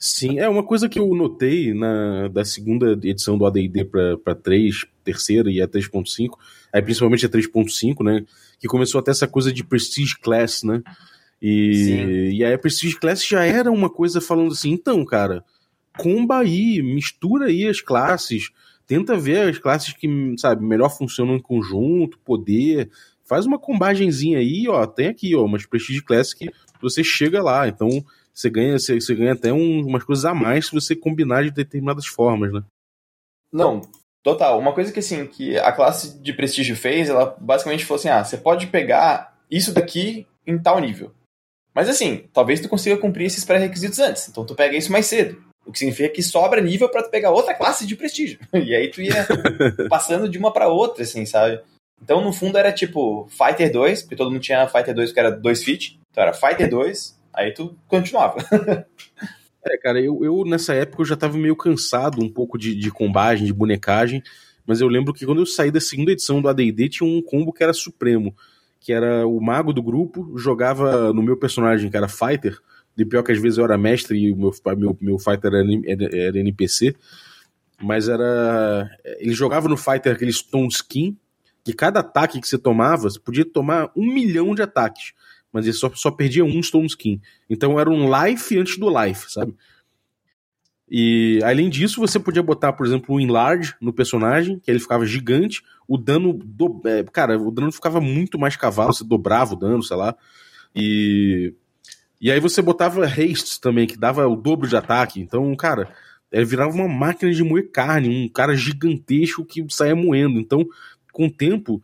Sim, 0.00 0.38
é 0.38 0.48
uma 0.48 0.62
coisa 0.62 0.88
que 0.88 1.00
eu 1.00 1.12
notei 1.12 1.74
na 1.74 2.28
da 2.28 2.44
segunda 2.44 2.92
edição 2.92 3.36
do 3.36 3.44
AD&D 3.44 3.84
pra, 3.84 4.16
pra 4.18 4.34
3, 4.36 4.86
terceira 5.02 5.50
e 5.50 5.60
a 5.60 5.66
3.5, 5.66 6.38
aí 6.72 6.80
principalmente 6.80 7.26
a 7.26 7.28
3.5, 7.28 8.04
né, 8.04 8.24
que 8.60 8.68
começou 8.68 9.00
até 9.00 9.10
essa 9.10 9.26
coisa 9.26 9.52
de 9.52 9.64
Prestige 9.64 10.16
Class, 10.20 10.62
né, 10.62 10.80
e, 11.40 11.74
Sim. 11.74 12.08
e 12.36 12.44
aí 12.44 12.52
a 12.52 12.58
Prestige 12.58 12.98
Class 12.98 13.24
já 13.24 13.44
era 13.44 13.70
uma 13.70 13.88
coisa 13.88 14.20
falando 14.20 14.52
assim, 14.52 14.70
então, 14.70 15.04
cara, 15.04 15.44
comba 15.96 16.38
aí, 16.38 16.82
mistura 16.82 17.46
aí 17.46 17.66
as 17.66 17.80
classes, 17.80 18.50
tenta 18.86 19.16
ver 19.16 19.48
as 19.48 19.58
classes 19.58 19.92
que, 19.92 20.34
sabe, 20.36 20.64
melhor 20.64 20.88
funcionam 20.88 21.36
em 21.36 21.42
conjunto, 21.42 22.18
poder, 22.20 22.90
faz 23.24 23.46
uma 23.46 23.58
combagenzinha 23.58 24.38
aí, 24.38 24.66
ó, 24.68 24.86
tem 24.86 25.08
aqui, 25.08 25.34
ó, 25.34 25.44
umas 25.44 25.66
Prestige 25.66 26.02
Class 26.02 26.32
que 26.32 26.50
você 26.80 27.04
chega 27.04 27.42
lá, 27.42 27.68
então 27.68 27.88
você 28.32 28.48
ganha, 28.48 28.78
você, 28.78 29.00
você 29.00 29.14
ganha 29.14 29.32
até 29.32 29.52
um- 29.52 29.84
umas 29.86 30.04
coisas 30.04 30.24
a 30.24 30.32
mais 30.32 30.66
se 30.66 30.72
você 30.72 30.94
combinar 30.94 31.42
de 31.42 31.50
determinadas 31.50 32.06
formas, 32.06 32.52
né? 32.52 32.62
Não, 33.52 33.82
total. 34.22 34.58
Uma 34.58 34.72
coisa 34.72 34.92
que 34.92 35.00
assim, 35.00 35.26
que 35.26 35.58
a 35.58 35.72
classe 35.72 36.20
de 36.20 36.32
prestígio 36.32 36.76
fez, 36.76 37.08
ela 37.08 37.36
basicamente 37.40 37.84
falou 37.84 37.98
assim: 37.98 38.08
ah, 38.08 38.22
você 38.22 38.36
pode 38.36 38.68
pegar 38.68 39.36
isso 39.50 39.72
daqui 39.72 40.26
em 40.46 40.58
tal 40.58 40.78
nível. 40.80 41.12
Mas 41.78 41.88
assim, 41.88 42.24
talvez 42.32 42.58
tu 42.58 42.68
consiga 42.68 42.96
cumprir 42.96 43.26
esses 43.26 43.44
pré-requisitos 43.44 44.00
antes. 44.00 44.28
Então 44.28 44.44
tu 44.44 44.52
pega 44.52 44.76
isso 44.76 44.90
mais 44.90 45.06
cedo. 45.06 45.40
O 45.64 45.70
que 45.70 45.78
significa 45.78 46.08
que 46.08 46.24
sobra 46.24 46.60
nível 46.60 46.88
pra 46.88 47.04
tu 47.04 47.08
pegar 47.08 47.30
outra 47.30 47.54
classe 47.54 47.86
de 47.86 47.94
prestígio. 47.94 48.40
E 48.52 48.74
aí 48.74 48.90
tu 48.90 49.00
ia 49.00 49.24
passando 49.88 50.28
de 50.28 50.36
uma 50.36 50.52
pra 50.52 50.66
outra, 50.66 51.04
assim, 51.04 51.24
sabe? 51.24 51.60
Então, 52.02 52.20
no 52.20 52.32
fundo, 52.32 52.58
era 52.58 52.72
tipo 52.72 53.28
Fighter 53.28 53.70
2, 53.70 54.02
porque 54.02 54.16
todo 54.16 54.28
mundo 54.28 54.42
tinha 54.42 54.66
Fighter 54.66 54.92
2 54.92 55.12
que 55.12 55.20
era 55.20 55.30
2 55.30 55.62
feet. 55.62 56.00
Então 56.10 56.24
era 56.24 56.32
Fighter 56.32 56.68
2, 56.68 57.16
aí 57.32 57.54
tu 57.54 57.78
continuava. 57.86 58.38
É, 59.70 59.76
cara, 59.76 60.00
eu, 60.00 60.24
eu 60.24 60.44
nessa 60.46 60.72
época 60.72 61.02
eu 61.02 61.06
já 61.06 61.16
tava 61.16 61.36
meio 61.36 61.54
cansado 61.54 62.22
um 62.22 62.28
pouco 62.28 62.56
de, 62.56 62.74
de 62.74 62.90
combagem, 62.90 63.44
de 63.44 63.52
bonecagem, 63.52 64.22
mas 64.64 64.80
eu 64.80 64.88
lembro 64.88 65.12
que 65.12 65.26
quando 65.26 65.42
eu 65.42 65.46
saí 65.46 65.70
da 65.70 65.80
segunda 65.80 66.12
edição 66.12 66.40
do 66.40 66.48
AD&D 66.48 66.88
tinha 66.88 67.06
um 67.06 67.20
combo 67.20 67.52
que 67.52 67.62
era 67.62 67.72
supremo, 67.74 68.34
que 68.80 68.92
era 68.92 69.26
o 69.26 69.40
mago 69.40 69.72
do 69.72 69.82
grupo, 69.82 70.38
jogava 70.38 71.12
no 71.12 71.22
meu 71.22 71.36
personagem 71.36 71.90
que 71.90 71.96
era 71.96 72.08
fighter, 72.08 72.58
de 72.96 73.04
pior 73.04 73.22
que 73.22 73.32
às 73.32 73.38
vezes 73.38 73.58
eu 73.58 73.64
era 73.64 73.78
mestre 73.78 74.18
e 74.18 74.32
o 74.32 74.36
meu, 74.36 74.52
meu, 74.76 74.98
meu 75.00 75.18
fighter 75.18 75.52
era, 75.52 75.64
era, 76.12 76.38
NPC, 76.38 76.94
mas 77.80 78.08
era... 78.08 78.90
ele 79.18 79.32
jogava 79.32 79.68
no 79.68 79.76
fighter 79.76 80.12
aquele 80.12 80.32
Stone 80.32 80.68
Skin, 80.68 81.16
que 81.64 81.72
cada 81.72 82.00
ataque 82.00 82.40
que 82.40 82.48
você 82.48 82.58
tomava, 82.58 83.02
você 83.02 83.20
podia 83.20 83.44
tomar 83.44 83.90
um 83.94 84.12
milhão 84.12 84.54
de 84.54 84.62
ataques, 84.62 85.12
mas 85.52 85.64
ele 85.66 85.74
só, 85.74 85.90
só 85.94 86.10
perdia 86.10 86.44
um 86.44 86.62
Stone 86.62 86.86
Skin. 86.86 87.20
Então 87.48 87.78
era 87.78 87.90
um 87.90 88.08
life 88.10 88.58
antes 88.58 88.78
do 88.78 88.88
life, 88.88 89.30
sabe? 89.30 89.54
E 90.90 91.38
além 91.44 91.68
disso, 91.68 92.00
você 92.00 92.18
podia 92.18 92.42
botar, 92.42 92.72
por 92.72 92.86
exemplo, 92.86 93.14
um 93.14 93.20
enlarge 93.20 93.74
no 93.80 93.92
personagem, 93.92 94.58
que 94.58 94.70
ele 94.70 94.80
ficava 94.80 95.04
gigante, 95.04 95.62
o 95.86 95.98
dano. 95.98 96.32
Do, 96.32 96.80
é, 96.86 97.04
cara, 97.04 97.38
o 97.38 97.50
dano 97.50 97.70
ficava 97.70 98.00
muito 98.00 98.38
mais 98.38 98.56
cavalo, 98.56 98.92
você 98.92 99.04
dobrava 99.04 99.54
o 99.54 99.58
dano, 99.58 99.82
sei 99.82 99.96
lá. 99.96 100.14
E. 100.74 101.54
E 102.20 102.32
aí 102.32 102.40
você 102.40 102.60
botava 102.60 103.04
haste 103.06 103.60
também, 103.60 103.86
que 103.86 103.96
dava 103.96 104.26
o 104.26 104.34
dobro 104.34 104.68
de 104.68 104.76
ataque. 104.76 105.20
Então, 105.20 105.54
cara, 105.54 105.88
ele 106.32 106.44
virava 106.44 106.72
uma 106.72 106.88
máquina 106.88 107.32
de 107.32 107.44
moer 107.44 107.70
carne, 107.70 108.08
um 108.08 108.28
cara 108.28 108.56
gigantesco 108.56 109.44
que 109.44 109.64
saía 109.70 109.94
moendo. 109.94 110.40
Então, 110.40 110.66
com 111.12 111.26
o 111.26 111.30
tempo, 111.30 111.80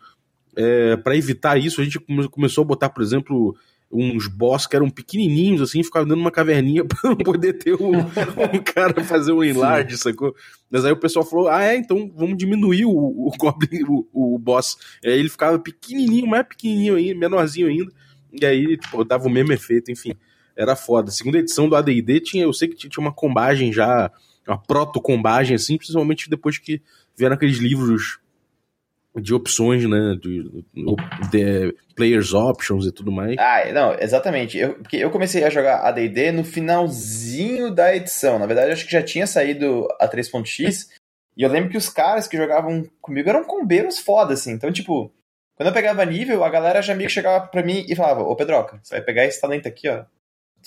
é, 0.57 0.97
para 0.97 1.17
evitar 1.17 1.57
isso, 1.57 1.81
a 1.81 1.85
gente 1.85 2.01
come- 2.01 2.29
começou 2.29 2.63
a 2.63 2.67
botar, 2.67 2.89
por 2.89 3.01
exemplo, 3.01 3.57
uns 3.95 4.27
boss 4.27 4.67
que 4.67 4.75
eram 4.75 4.91
pequenininhos, 4.91 5.63
assim, 5.63 5.83
ficava 5.83 6.05
dando 6.05 6.21
uma 6.21 6.31
caverninha 6.31 6.85
pra 6.87 7.11
não 7.11 7.17
poder 7.17 7.55
ter 7.55 7.75
um, 7.75 7.97
um 7.97 8.63
cara 8.65 9.05
fazer 9.05 9.33
um 9.33 9.45
enlarge, 9.45 9.97
sacou? 9.97 10.35
Mas 10.71 10.85
aí 10.85 10.93
o 10.93 10.97
pessoal 10.97 11.25
falou, 11.25 11.49
ah, 11.49 11.63
é, 11.63 11.77
então 11.77 12.13
vamos 12.15 12.37
diminuir 12.37 12.85
o, 12.85 12.91
o 12.91 13.33
Goblin, 13.39 13.85
o, 13.89 14.35
o 14.35 14.39
boss. 14.39 14.77
E 15.03 15.09
aí 15.09 15.19
ele 15.19 15.29
ficava 15.29 15.59
pequenininho, 15.59 16.27
mais 16.27 16.47
pequenininho 16.47 16.97
ainda, 16.97 17.19
menorzinho 17.19 17.69
ainda, 17.69 17.93
e 18.33 18.45
aí, 18.45 18.77
tipo, 18.77 19.05
dava 19.05 19.27
o 19.27 19.31
mesmo 19.31 19.53
efeito, 19.53 19.93
enfim, 19.93 20.13
era 20.57 20.75
foda. 20.75 21.11
Segunda 21.11 21.39
edição 21.39 21.69
do 21.69 21.77
AD&D 21.77 22.21
tinha, 22.21 22.45
eu 22.45 22.53
sei 22.53 22.69
que 22.69 22.77
tinha 22.77 23.01
uma 23.01 23.13
combagem 23.13 23.73
já, 23.73 24.11
uma 24.47 24.59
proto-combagem, 24.59 25.55
assim, 25.55 25.77
principalmente 25.77 26.29
depois 26.29 26.59
que 26.59 26.83
vieram 27.17 27.37
aqueles 27.37 27.59
livros 27.59 28.19
de 29.17 29.33
opções, 29.33 29.89
né, 29.89 30.17
de, 30.21 30.65
de 31.31 31.77
players 31.95 32.35
options 32.35 32.85
e 32.87 32.93
tudo 32.93 33.13
mais. 33.13 33.37
Ah, 33.39 33.65
não, 33.73 33.95
exatamente. 33.95 34.59
Eu, 34.59 34.75
porque 34.75 34.97
eu 34.97 35.11
comecei 35.11 35.45
a 35.45 35.51
jogar 35.51 35.87
AD&D 35.87 36.33
no 36.33 36.45
finalzinho 36.45 37.71
da 37.73 37.95
edição. 37.95 38.39
Na 38.39 38.47
verdade, 38.47 38.73
acho 38.73 38.85
que 38.85 38.93
já 38.93 39.03
tinha 39.03 39.27
saído 39.27 39.87
a 40.01 40.09
3.x. 40.09 40.91
E 41.37 41.43
eu 41.43 41.51
lembro 41.51 41.71
que 41.71 41.77
os 41.77 41.89
caras 41.89 42.27
que 42.27 42.37
jogavam 42.37 42.85
comigo 43.01 43.29
eram 43.29 43.45
combeiros 43.45 43.99
foda, 43.99 44.35
assim. 44.35 44.53
Então, 44.53 44.73
tipo, 44.73 45.13
quando 45.57 45.69
eu 45.69 45.73
pegava 45.73 46.05
nível, 46.05 46.43
a 46.43 46.51
galera 46.51 46.83
já 46.83 46.95
meio 46.95 47.09
que 47.09 47.15
chegava 47.15 47.47
pra 47.47 47.63
mim 47.63 47.85
e 47.89 47.95
falava, 47.95 48.23
ô 48.23 48.35
Pedroca, 48.35 48.81
você 48.83 48.97
vai 48.97 49.05
pegar 49.05 49.25
esse 49.25 49.41
talento 49.41 49.69
aqui, 49.69 49.89
ó. 49.89 50.05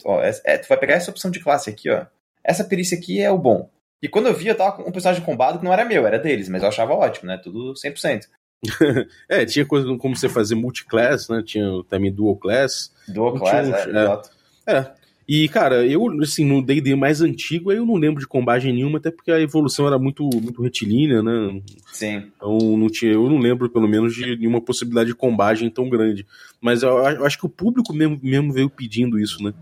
ó 0.05 0.21
é, 0.21 0.31
é, 0.45 0.57
tu 0.57 0.67
vai 0.67 0.77
pegar 0.77 0.95
essa 0.95 1.11
opção 1.11 1.29
de 1.29 1.41
classe 1.41 1.69
aqui, 1.69 1.89
ó. 1.89 2.05
Essa 2.43 2.63
perícia 2.63 2.97
aqui 2.97 3.21
é 3.21 3.29
o 3.29 3.37
bom. 3.37 3.69
E 4.01 4.07
quando 4.07 4.27
eu 4.27 4.33
vi, 4.33 4.47
eu 4.47 4.55
tava 4.55 4.73
com 4.73 4.83
um 4.83 4.91
personagem 4.91 5.23
combado 5.23 5.59
que 5.59 5.65
não 5.65 5.73
era 5.73 5.83
meu, 5.83 6.05
era 6.05 6.19
deles, 6.19 6.47
mas 6.47 6.61
eu 6.61 6.69
achava 6.69 6.93
ótimo, 6.93 7.27
né? 7.27 7.37
Tudo 7.37 7.73
100%. 7.73 8.27
É, 9.29 9.45
tinha 9.45 9.65
coisa 9.65 9.87
como 9.97 10.15
você 10.15 10.27
fazer 10.27 10.55
multiclass, 10.55 11.29
né? 11.29 11.43
Tinha 11.45 11.83
também 11.89 12.11
dual 12.11 12.35
class. 12.35 12.91
Dual 13.07 13.33
Não 13.33 13.39
class, 13.39 13.67
tinha 13.67 13.77
é, 13.77 13.81
é. 13.81 13.89
exato. 13.89 14.29
É. 14.65 14.91
E, 15.27 15.49
cara, 15.49 15.85
eu, 15.85 16.09
assim, 16.21 16.45
no 16.45 16.61
D&D 16.61 16.95
mais 16.95 17.21
antigo, 17.21 17.69
eu 17.69 17.85
não 17.85 17.95
lembro 17.95 18.21
de 18.21 18.27
combagem 18.27 18.73
nenhuma, 18.73 18.97
até 18.97 19.11
porque 19.11 19.29
a 19.29 19.41
evolução 19.41 19.85
era 19.85 19.99
muito, 19.99 20.23
muito 20.41 20.63
retilínea, 20.63 21.21
né? 21.21 21.61
Sim. 21.91 22.31
Então, 22.37 22.57
não 22.77 22.87
tinha, 22.87 23.11
eu 23.11 23.29
não 23.29 23.37
lembro, 23.37 23.69
pelo 23.69 23.89
menos, 23.89 24.15
de 24.15 24.37
nenhuma 24.37 24.61
possibilidade 24.61 25.09
de 25.09 25.15
combagem 25.15 25.69
tão 25.69 25.89
grande. 25.89 26.25
Mas 26.61 26.81
eu, 26.81 26.97
eu 26.97 27.25
acho 27.25 27.37
que 27.37 27.45
o 27.45 27.49
público 27.49 27.93
mesmo, 27.93 28.17
mesmo 28.23 28.53
veio 28.53 28.69
pedindo 28.69 29.19
isso, 29.19 29.43
né? 29.43 29.53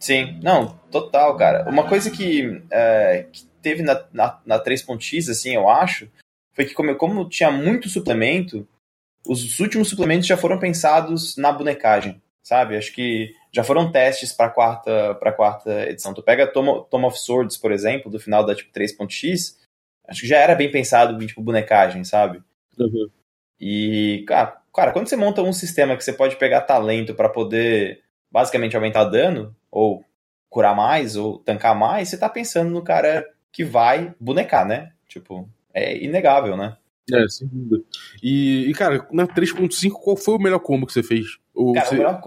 Sim, 0.00 0.36
não, 0.42 0.80
total, 0.90 1.36
cara. 1.36 1.70
Uma 1.70 1.84
coisa 1.84 2.10
que, 2.10 2.60
é, 2.68 3.26
que 3.32 3.44
teve 3.62 3.84
na, 3.84 4.02
na, 4.12 4.38
na 4.44 4.58
3.x, 4.62 5.28
assim, 5.28 5.54
eu 5.54 5.68
acho, 5.68 6.08
foi 6.54 6.64
que 6.64 6.74
como, 6.74 6.94
como 6.96 7.28
tinha 7.28 7.50
muito 7.50 7.88
suplemento, 7.88 8.66
os 9.26 9.58
últimos 9.58 9.88
suplementos 9.88 10.26
já 10.26 10.36
foram 10.36 10.58
pensados 10.58 11.36
na 11.36 11.50
bonecagem, 11.50 12.22
sabe? 12.42 12.76
Acho 12.76 12.92
que 12.92 13.34
já 13.52 13.64
foram 13.64 13.90
testes 13.90 14.32
para 14.32 14.50
quarta 14.50 15.14
para 15.14 15.32
quarta 15.32 15.88
edição. 15.88 16.14
Tu 16.14 16.22
pega 16.22 16.46
Tom, 16.46 16.82
Tom 16.82 17.04
of 17.04 17.18
Swords, 17.18 17.56
por 17.56 17.72
exemplo, 17.72 18.10
do 18.10 18.20
final 18.20 18.44
da 18.44 18.54
tipo 18.54 18.72
3.x, 18.72 19.58
acho 20.06 20.20
que 20.20 20.26
já 20.26 20.38
era 20.38 20.54
bem 20.54 20.70
pensado 20.70 21.22
em 21.22 21.26
tipo 21.26 21.42
bonecagem, 21.42 22.04
sabe? 22.04 22.42
Uhum. 22.78 23.08
E 23.58 24.24
cara, 24.26 24.60
cara, 24.74 24.92
quando 24.92 25.08
você 25.08 25.16
monta 25.16 25.42
um 25.42 25.52
sistema 25.52 25.96
que 25.96 26.04
você 26.04 26.12
pode 26.12 26.36
pegar 26.36 26.62
talento 26.62 27.14
para 27.14 27.28
poder 27.28 28.02
basicamente 28.30 28.76
aumentar 28.76 29.04
dano 29.04 29.54
ou 29.70 30.04
curar 30.50 30.76
mais 30.76 31.16
ou 31.16 31.38
tancar 31.38 31.74
mais, 31.74 32.08
você 32.08 32.18
tá 32.18 32.28
pensando 32.28 32.70
no 32.70 32.82
cara 32.82 33.26
que 33.50 33.64
vai 33.64 34.14
bonecar, 34.20 34.66
né? 34.66 34.92
Tipo, 35.08 35.48
é 35.74 36.02
inegável, 36.02 36.56
né? 36.56 36.76
É, 37.12 37.28
sem 37.28 37.46
dúvida. 37.46 37.82
E, 38.22 38.70
e 38.70 38.72
cara, 38.72 39.06
na 39.12 39.26
3.5, 39.26 39.92
qual 39.92 40.16
foi 40.16 40.36
o 40.36 40.38
melhor 40.38 40.60
combo 40.60 40.86
que 40.86 40.92
você 40.92 41.02
fez? 41.02 41.36
Ou 41.54 41.74
cara, 41.74 41.86
você... 41.86 41.96
melhor, 41.96 42.20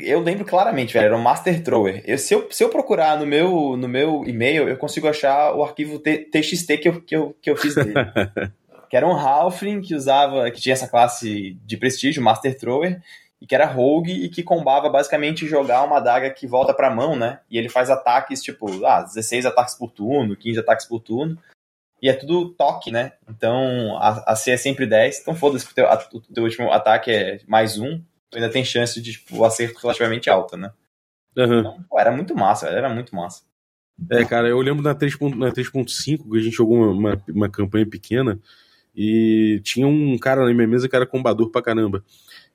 eu 0.00 0.20
lembro 0.20 0.44
claramente, 0.44 0.92
velho, 0.92 1.06
era 1.06 1.16
um 1.16 1.22
Master 1.22 1.62
Thrower. 1.62 2.02
Eu, 2.06 2.16
se, 2.16 2.34
eu, 2.34 2.46
se 2.50 2.62
eu 2.62 2.68
procurar 2.68 3.18
no 3.18 3.26
meu, 3.26 3.76
no 3.76 3.88
meu 3.88 4.22
e-mail, 4.24 4.68
eu 4.68 4.76
consigo 4.76 5.08
achar 5.08 5.52
o 5.54 5.64
arquivo 5.64 5.98
TXT 5.98 6.78
que 6.80 6.88
eu, 6.88 7.00
que 7.00 7.16
eu, 7.16 7.36
que 7.42 7.50
eu 7.50 7.56
fiz 7.56 7.74
dele. 7.74 7.92
que 8.88 8.96
era 8.96 9.06
um 9.06 9.12
Halfling 9.12 9.80
que 9.80 9.94
usava, 9.94 10.50
que 10.50 10.60
tinha 10.60 10.74
essa 10.74 10.88
classe 10.88 11.58
de 11.64 11.76
prestígio, 11.76 12.22
Master 12.22 12.56
Thrower, 12.56 13.00
e 13.40 13.46
que 13.46 13.54
era 13.54 13.66
rogue 13.66 14.12
e 14.12 14.28
que 14.28 14.42
combava 14.42 14.88
basicamente 14.88 15.46
jogar 15.46 15.82
uma 15.82 15.96
adaga 15.96 16.30
que 16.30 16.46
volta 16.46 16.72
pra 16.72 16.94
mão, 16.94 17.16
né? 17.16 17.40
E 17.50 17.58
ele 17.58 17.68
faz 17.68 17.90
ataques, 17.90 18.42
tipo, 18.42 18.84
ah, 18.84 19.02
16 19.02 19.46
ataques 19.46 19.74
por 19.74 19.90
turno, 19.90 20.36
15 20.36 20.60
ataques 20.60 20.86
por 20.86 21.00
turno 21.00 21.36
e 22.02 22.08
é 22.08 22.12
tudo 22.12 22.50
toque, 22.50 22.90
né? 22.90 23.12
Então 23.28 23.96
a, 23.98 24.32
a 24.32 24.36
C 24.36 24.52
é 24.52 24.56
sempre 24.56 24.86
10, 24.86 25.20
então 25.20 25.34
foda-se 25.34 25.66
que 25.66 25.72
o 25.72 25.74
teu, 25.74 25.86
o 25.86 26.20
teu 26.34 26.44
último 26.44 26.70
ataque 26.72 27.10
é 27.10 27.40
mais 27.46 27.78
um, 27.78 27.98
tu 28.30 28.36
ainda 28.36 28.50
tem 28.50 28.64
chance 28.64 29.00
de 29.00 29.12
tipo, 29.12 29.38
o 29.38 29.44
acerto 29.44 29.80
relativamente 29.80 30.30
alta, 30.30 30.56
né? 30.56 30.72
Uhum. 31.36 31.60
Então, 31.60 31.84
pô, 31.88 31.98
era 31.98 32.10
muito 32.10 32.34
massa, 32.34 32.68
era 32.68 32.88
muito 32.88 33.14
massa. 33.14 33.42
É, 34.10 34.24
cara, 34.24 34.48
eu 34.48 34.60
lembro 34.60 34.82
na 34.82 34.94
3.5 34.94 36.30
que 36.30 36.38
a 36.38 36.40
gente 36.40 36.56
jogou 36.56 36.78
uma, 36.78 36.90
uma, 36.90 37.22
uma, 37.28 37.48
campanha 37.50 37.86
pequena 37.86 38.38
e 38.96 39.60
tinha 39.62 39.86
um 39.86 40.16
cara 40.16 40.44
na 40.44 40.54
minha 40.54 40.66
mesa 40.66 40.88
que 40.88 40.96
era 40.96 41.06
combador 41.06 41.50
pra 41.50 41.62
caramba. 41.62 42.02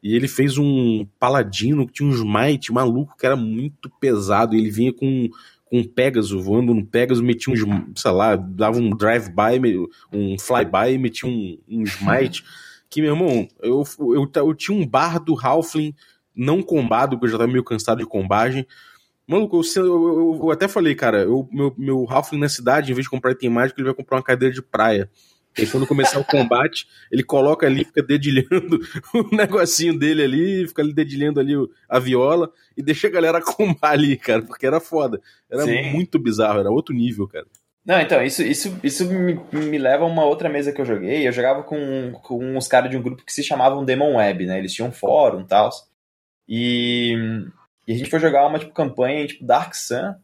E 0.01 0.15
ele 0.15 0.27
fez 0.27 0.57
um 0.57 1.05
paladino 1.19 1.85
que 1.85 1.93
tinha 1.93 2.09
um 2.09 2.13
smite 2.13 2.71
maluco 2.71 3.15
que 3.17 3.25
era 3.25 3.35
muito 3.35 3.89
pesado. 3.99 4.55
E 4.55 4.59
ele 4.59 4.69
vinha 4.69 4.93
com 4.93 5.29
com 5.75 5.79
um 5.79 5.83
Pegasus, 5.83 6.31
voando 6.31 6.73
no 6.73 6.85
Pegasus, 6.85 7.21
metia 7.21 7.53
um, 7.53 7.91
sei 7.95 8.11
lá, 8.11 8.35
dava 8.35 8.77
um 8.77 8.89
drive-by, 8.89 9.59
um 10.11 10.39
fly-by, 10.39 10.97
metia 10.97 11.29
um, 11.29 11.57
um 11.67 11.83
smite. 11.83 12.43
que, 12.89 13.01
meu 13.01 13.13
irmão, 13.13 13.47
eu, 13.61 13.83
eu, 13.99 14.31
eu, 14.33 14.53
tinha 14.53 14.77
um 14.77 14.87
bar 14.87 15.19
do 15.19 15.35
Halfling 15.37 15.93
não 16.35 16.61
combado, 16.61 17.17
porque 17.17 17.25
eu 17.27 17.31
já 17.31 17.37
tava 17.37 17.51
meio 17.51 17.63
cansado 17.63 17.97
de 17.97 18.05
combagem. 18.05 18.65
Maluco, 19.27 19.61
eu, 19.75 19.85
eu, 19.85 20.39
eu 20.43 20.51
até 20.51 20.67
falei, 20.67 20.95
cara, 20.95 21.23
eu, 21.23 21.47
meu, 21.51 21.73
meu 21.77 22.05
Halfling 22.09 22.39
na 22.39 22.49
cidade, 22.49 22.91
em 22.91 22.95
vez 22.95 23.05
de 23.05 23.09
comprar 23.09 23.31
item 23.31 23.49
mágico, 23.49 23.79
ele 23.79 23.87
vai 23.87 23.95
comprar 23.95 24.17
uma 24.17 24.23
cadeira 24.23 24.53
de 24.53 24.61
praia. 24.61 25.09
E 25.57 25.65
quando 25.65 25.87
começar 25.87 26.19
o 26.19 26.25
combate, 26.25 26.87
ele 27.11 27.23
coloca 27.23 27.65
ali, 27.65 27.85
fica 27.85 28.03
dedilhando 28.03 28.79
o 29.13 29.35
negocinho 29.35 29.97
dele 29.97 30.23
ali, 30.23 30.67
fica 30.67 30.81
ali 30.81 30.93
dedilhando 30.93 31.39
ali 31.39 31.53
a 31.87 31.99
viola 31.99 32.51
e 32.75 32.83
deixa 32.83 33.07
a 33.07 33.11
galera 33.11 33.41
combar 33.41 33.91
ali, 33.91 34.17
cara, 34.17 34.41
porque 34.41 34.65
era 34.65 34.79
foda. 34.79 35.21
Era 35.49 35.63
Sim. 35.63 35.91
muito 35.91 36.19
bizarro, 36.19 36.59
era 36.59 36.69
outro 36.69 36.93
nível, 36.93 37.27
cara. 37.27 37.45
Não, 37.85 38.01
então, 38.01 38.23
isso, 38.23 38.41
isso, 38.41 38.79
isso 38.83 39.05
me, 39.05 39.39
me 39.53 39.77
leva 39.77 40.03
a 40.03 40.07
uma 40.07 40.25
outra 40.25 40.49
mesa 40.49 40.71
que 40.71 40.81
eu 40.81 40.85
joguei. 40.85 41.27
Eu 41.27 41.31
jogava 41.31 41.61
com, 41.61 42.13
com 42.23 42.57
uns 42.57 42.67
caras 42.67 42.89
de 42.89 42.97
um 42.97 43.01
grupo 43.01 43.23
que 43.23 43.31
se 43.31 43.43
chamavam 43.43 43.85
Demon 43.85 44.15
Web, 44.15 44.47
né? 44.47 44.57
Eles 44.57 44.73
tinham 44.73 44.89
um 44.89 44.91
fórum 44.91 45.41
e 45.41 45.45
tal. 45.45 45.69
E, 46.47 47.15
e 47.87 47.93
a 47.93 47.97
gente 47.97 48.09
foi 48.09 48.19
jogar 48.19 48.47
uma 48.47 48.57
tipo, 48.57 48.73
campanha 48.73 49.27
tipo 49.27 49.45
Dark 49.45 49.75
Sun. 49.75 50.15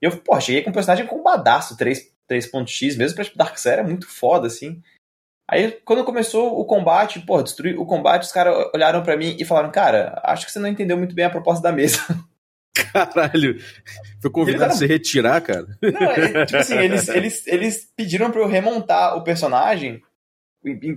E 0.00 0.06
eu, 0.06 0.16
pô, 0.16 0.40
cheguei 0.40 0.62
com 0.62 0.70
um 0.70 0.72
personagem 0.72 1.04
combadaço, 1.04 1.76
3, 1.76 2.11
3.x, 2.30 2.96
mesmo 2.96 3.16
pra 3.16 3.24
tipo, 3.24 3.38
Dark 3.38 3.58
Sun 3.58 3.70
era 3.70 3.84
muito 3.84 4.08
foda, 4.08 4.46
assim. 4.46 4.82
Aí, 5.50 5.72
quando 5.84 6.04
começou 6.04 6.58
o 6.58 6.64
combate, 6.64 7.20
pô, 7.20 7.42
destruir 7.42 7.78
o 7.78 7.84
combate, 7.84 8.22
os 8.22 8.32
caras 8.32 8.70
olharam 8.74 9.02
para 9.02 9.16
mim 9.16 9.36
e 9.38 9.44
falaram, 9.44 9.70
cara, 9.70 10.20
acho 10.24 10.46
que 10.46 10.52
você 10.52 10.58
não 10.58 10.68
entendeu 10.68 10.96
muito 10.96 11.14
bem 11.14 11.24
a 11.24 11.30
proposta 11.30 11.62
da 11.62 11.72
mesa. 11.72 11.98
Caralho, 12.92 13.60
foi 14.20 14.30
convidado 14.30 14.64
eram... 14.64 14.74
a 14.74 14.76
se 14.76 14.86
retirar, 14.86 15.40
cara. 15.42 15.66
Não, 15.82 16.10
é, 16.10 16.46
tipo 16.46 16.58
assim, 16.58 16.78
eles, 16.78 17.08
eles, 17.08 17.46
eles 17.46 17.92
pediram 17.94 18.30
pra 18.30 18.40
eu 18.40 18.48
remontar 18.48 19.16
o 19.16 19.22
personagem 19.22 20.02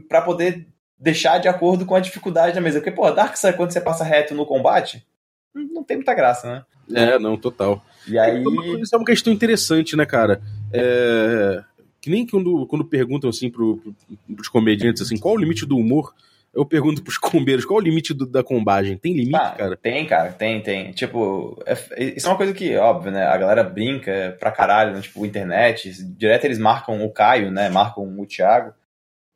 para 0.08 0.22
poder 0.22 0.68
deixar 0.98 1.38
de 1.40 1.50
acordo 1.50 1.86
com 1.86 1.96
a 1.96 2.00
dificuldade 2.00 2.56
da 2.56 2.62
mesa. 2.62 2.80
Porque, 2.80 2.96
pô, 2.96 3.12
Dark 3.12 3.36
Sun, 3.36 3.54
quando 3.54 3.72
você 3.72 3.82
passa 3.82 4.06
reto 4.06 4.34
no 4.34 4.46
combate, 4.46 5.06
não 5.54 5.84
tem 5.84 5.98
muita 5.98 6.14
graça, 6.14 6.48
né? 6.48 6.66
É, 6.94 7.20
não, 7.20 7.36
total. 7.36 7.84
E 8.08 8.18
aí... 8.18 8.44
Isso 8.82 8.96
é 8.96 8.98
uma 8.98 9.06
questão 9.06 9.32
interessante, 9.32 9.96
né, 9.96 10.06
cara? 10.06 10.42
É... 10.72 11.64
Que 12.02 12.10
nem 12.10 12.26
quando, 12.26 12.68
quando 12.68 12.86
perguntam 12.86 13.30
assim 13.30 13.50
pro, 13.50 13.78
pro, 13.78 13.96
pros 14.36 14.48
comediantes 14.48 15.02
assim, 15.02 15.18
qual 15.18 15.34
o 15.34 15.40
limite 15.40 15.66
do 15.66 15.76
humor? 15.76 16.14
Eu 16.54 16.66
pergunto 16.66 17.04
pros 17.04 17.18
combeiros, 17.18 17.66
qual 17.66 17.80
o 17.80 17.84
limite 17.84 18.14
do, 18.14 18.26
da 18.26 18.44
combagem? 18.44 18.96
Tem 18.96 19.12
limite, 19.12 19.36
ah, 19.36 19.52
cara? 19.52 19.76
Tem, 19.76 20.06
cara, 20.06 20.32
tem, 20.32 20.62
tem. 20.62 20.92
Tipo, 20.92 21.62
é, 21.66 21.74
isso 22.16 22.28
é 22.28 22.30
uma 22.30 22.38
coisa 22.38 22.54
que, 22.54 22.78
óbvio, 22.78 23.12
né? 23.12 23.26
A 23.26 23.36
galera 23.36 23.64
brinca 23.64 24.38
pra 24.40 24.52
caralho, 24.52 24.94
né? 24.94 25.02
tipo, 25.02 25.26
internet. 25.26 25.92
Direto 26.16 26.46
eles 26.46 26.60
marcam 26.60 27.04
o 27.04 27.12
Caio, 27.12 27.52
né? 27.52 27.70
Marcam 27.70 28.04
o 28.04 28.26
Thiago. 28.26 28.74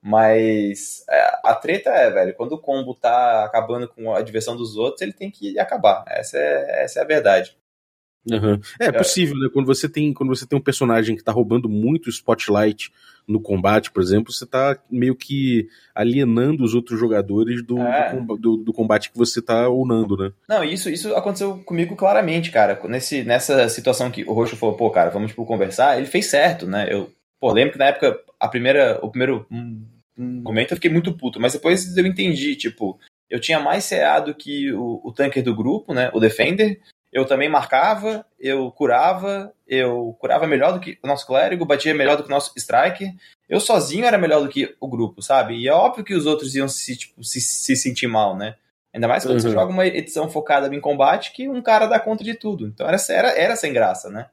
Mas 0.02 1.04
é, 1.10 1.40
a 1.44 1.56
treta 1.56 1.90
é, 1.90 2.10
velho, 2.10 2.34
quando 2.36 2.54
o 2.54 2.62
combo 2.62 2.96
tá 2.96 3.44
acabando 3.44 3.88
com 3.90 4.16
a 4.16 4.22
diversão 4.22 4.56
dos 4.56 4.78
outros, 4.78 5.02
ele 5.02 5.12
tem 5.12 5.30
que 5.30 5.60
acabar. 5.60 6.06
Essa 6.08 6.38
é, 6.38 6.84
essa 6.84 7.00
é 7.00 7.04
a 7.04 7.08
verdade. 7.08 7.58
Uhum. 8.30 8.60
É, 8.80 8.88
é 8.88 8.92
possível, 8.92 9.36
né? 9.38 9.50
Quando 9.52 9.66
você 9.66 9.88
tem 9.88 10.14
quando 10.14 10.30
você 10.30 10.46
tem 10.46 10.58
um 10.58 10.62
personagem 10.62 11.16
que 11.16 11.24
tá 11.24 11.32
roubando 11.32 11.70
muito 11.70 12.10
spotlight 12.10 12.92
no 13.28 13.40
combate, 13.40 13.92
por 13.92 14.02
exemplo, 14.02 14.34
você 14.34 14.46
tá 14.46 14.78
meio 14.90 15.16
que 15.16 15.68
alienando 15.94 16.64
os 16.64 16.74
outros 16.74 17.00
jogadores 17.00 17.64
do, 17.64 17.80
é. 17.80 18.14
do, 18.14 18.38
do, 18.38 18.58
do, 18.58 18.74
combate 18.74 19.12
que 19.12 19.18
você 19.18 19.40
tá 19.40 19.70
unando, 19.70 20.18
né? 20.18 20.32
Não, 20.48 20.64
isso, 20.64 20.90
isso 20.90 21.16
aconteceu 21.16 21.60
comigo 21.60 21.96
claramente, 21.96 22.50
cara. 22.50 22.80
Nesse, 22.86 23.24
nessa 23.24 23.70
situação 23.70 24.10
que 24.10 24.24
o 24.24 24.34
Roxo 24.34 24.56
falou, 24.56 24.76
pô, 24.76 24.90
cara, 24.90 25.12
vamos 25.12 25.30
tipo, 25.30 25.46
conversar, 25.46 25.98
ele 25.98 26.08
fez 26.08 26.26
certo, 26.26 26.66
né? 26.66 26.88
Eu, 26.90 27.12
pô, 27.40 27.54
lembro 27.54 27.74
que 27.74 27.80
na 27.80 27.86
época, 27.86 28.20
a 28.40 28.48
primeira, 28.48 29.00
o 29.04 29.12
primeiro 29.12 29.46
momento 30.18 30.72
eu 30.72 30.78
fiquei 30.78 30.92
muito 30.92 31.14
puto, 31.14 31.40
mas 31.40 31.54
depois 31.54 31.96
eu 31.96 32.06
entendi, 32.08 32.56
tipo, 32.56 33.00
eu 33.30 33.40
tinha 33.40 33.60
mais 33.60 33.88
CA 33.88 34.20
do 34.20 34.34
que 34.34 34.74
o, 34.74 35.02
o 35.04 35.14
tanker 35.14 35.44
do 35.44 35.56
grupo, 35.56 35.94
né? 35.94 36.10
O 36.14 36.20
Defender, 36.20 36.82
eu 37.12 37.26
também 37.26 37.50
marcava, 37.50 38.26
eu 38.40 38.72
curava, 38.72 39.52
eu 39.68 40.16
curava 40.20 40.46
melhor 40.46 40.74
do 40.74 40.80
que 40.80 40.98
o 41.04 41.08
nosso 41.08 41.26
clérigo, 41.26 41.66
batia 41.66 41.94
melhor 41.94 42.16
do 42.16 42.24
que 42.24 42.30
o 42.30 42.32
nosso 42.32 42.52
striker. 42.56 43.12
Eu 43.48 43.60
sozinho 43.60 44.06
era 44.06 44.18
melhor 44.18 44.42
do 44.42 44.50
que 44.50 44.76
o 44.80 44.88
grupo, 44.88 45.22
sabe? 45.22 45.56
E 45.56 45.68
é 45.68 45.74
óbvio 45.74 46.04
que 46.04 46.14
os 46.14 46.28
outros 46.28 46.56
iam 46.56 46.68
se, 46.68 46.96
tipo, 46.96 47.24
se, 47.24 47.42
se 47.42 47.76
sentir 47.76 48.08
mal, 48.08 48.38
né? 48.38 48.56
Ainda 48.94 49.08
mais 49.08 49.24
quando 49.24 49.36
uhum. 49.36 49.40
você 49.40 49.52
joga 49.52 49.72
uma 49.72 49.86
edição 49.88 50.30
focada 50.30 50.74
em 50.74 50.80
combate 50.80 51.32
que 51.32 51.50
um 51.50 51.62
cara 51.62 51.88
dá 51.88 52.00
conta 52.00 52.24
de 52.24 52.36
tudo. 52.36 52.68
Então 52.68 52.88
era, 52.88 52.98
era, 53.10 53.30
era 53.30 53.56
sem 53.56 53.74
graça, 53.74 54.10
né? 54.10 54.28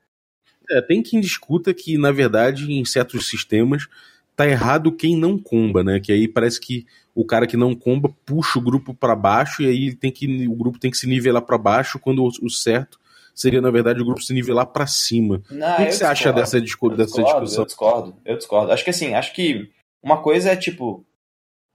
É, 0.71 0.81
tem 0.83 1.03
quem 1.03 1.21
discuta 1.21 1.73
que, 1.73 1.97
na 1.97 2.11
verdade, 2.11 2.71
em 2.73 2.85
certos 2.85 3.29
sistemas, 3.29 3.87
tá 4.35 4.47
errado 4.47 4.93
quem 4.93 5.17
não 5.17 5.39
comba, 5.39 5.83
né? 5.83 6.01
Que 6.01 6.13
aí 6.13 6.29
parece 6.29 6.61
que 6.61 6.87
o 7.17 7.25
cara 7.25 7.47
que 7.47 7.57
não 7.57 7.75
comba 7.75 8.11
puxa 8.27 8.59
o 8.59 8.63
grupo 8.63 8.93
para 8.93 9.17
baixo 9.17 9.63
e 9.63 9.67
aí 9.67 9.95
tem 9.95 10.13
que 10.13 10.47
o 10.47 10.55
grupo 10.55 10.79
tem 10.79 10.91
que 10.91 10.99
se 10.99 11.07
nivelar 11.07 11.41
para 11.41 11.57
baixo 11.57 11.99
quando 11.99 12.23
o, 12.23 12.29
o, 12.29 12.51
certo 12.51 13.01
seria 13.35 13.61
na 13.61 13.71
verdade 13.71 14.03
o 14.03 14.05
grupo 14.05 14.23
se 14.23 14.35
nivelar 14.35 14.67
para 14.67 14.87
cima. 14.87 15.43
Não, 15.51 15.73
o 15.73 15.77
que, 15.77 15.87
que 15.87 15.93
você 15.93 16.05
acha 16.05 16.31
dessa, 16.31 16.61
discu 16.61 16.91
eu 16.91 16.97
dessa 16.97 17.23
discussão? 17.23 17.41
discussão? 17.41 17.63
Eu 17.63 17.67
discordo, 17.67 18.17
eu 18.25 18.37
discordo. 18.37 18.73
Acho 18.73 18.85
que 18.85 18.91
assim, 18.91 19.15
acho 19.15 19.33
que 19.35 19.71
uma 20.03 20.23
coisa 20.23 20.51
é 20.51 20.57
tipo 20.57 21.07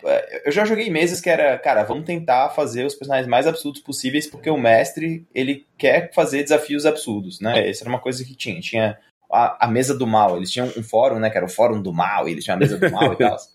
é, 0.03 0.47
eu 0.47 0.51
já 0.51 0.63
joguei 0.63 0.91
mesas 0.91 1.19
que 1.19 1.29
era, 1.29 1.57
cara, 1.57 1.83
vamos 1.83 2.05
tentar 2.05 2.49
fazer 2.49 2.85
os 2.85 2.93
personagens 2.93 3.27
mais 3.27 3.47
absurdos 3.47 3.81
possíveis 3.81 4.27
porque 4.27 4.49
o 4.49 4.57
mestre, 4.57 5.27
ele 5.33 5.65
quer 5.75 6.13
fazer 6.13 6.43
desafios 6.43 6.85
absurdos, 6.85 7.39
né? 7.39 7.67
Essa 7.67 7.83
era 7.83 7.89
uma 7.89 7.99
coisa 7.99 8.23
que 8.23 8.35
tinha. 8.35 8.59
Tinha 8.61 8.97
a, 9.31 9.65
a, 9.65 9.67
mesa 9.67 9.97
do 9.97 10.05
mal. 10.05 10.37
Eles 10.37 10.51
tinham 10.51 10.67
um 10.77 10.83
fórum, 10.83 11.19
né? 11.19 11.31
Que 11.31 11.37
era 11.37 11.45
o 11.45 11.49
fórum 11.49 11.81
do 11.81 11.93
mal, 11.93 12.27
e 12.27 12.31
eles 12.31 12.43
tinham 12.43 12.57
a 12.57 12.59
mesa 12.59 12.77
do 12.77 12.91
mal 12.91 13.13
e 13.13 13.17
tal. 13.17 13.37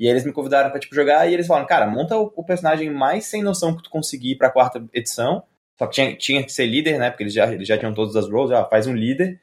E 0.00 0.08
eles 0.08 0.24
me 0.24 0.32
convidaram 0.32 0.70
para 0.70 0.80
tipo, 0.80 0.94
jogar 0.94 1.28
e 1.28 1.34
eles 1.34 1.46
falaram, 1.46 1.66
cara, 1.66 1.86
monta 1.86 2.16
o, 2.16 2.32
o, 2.34 2.42
personagem 2.42 2.88
mais 2.88 3.26
sem 3.26 3.42
noção 3.42 3.76
que 3.76 3.82
tu 3.82 3.90
conseguir 3.90 4.36
pra 4.36 4.50
quarta 4.50 4.82
edição. 4.94 5.42
Só 5.78 5.86
que 5.86 5.92
tinha, 5.92 6.16
tinha 6.16 6.42
que 6.42 6.50
ser 6.50 6.64
líder, 6.64 6.98
né? 6.98 7.10
Porque 7.10 7.24
eles 7.24 7.34
já, 7.34 7.52
eles 7.52 7.68
já 7.68 7.76
tinham 7.76 7.92
todas 7.92 8.16
as 8.16 8.26
roles, 8.26 8.50
ah, 8.50 8.64
faz 8.64 8.86
um 8.86 8.94
líder. 8.94 9.38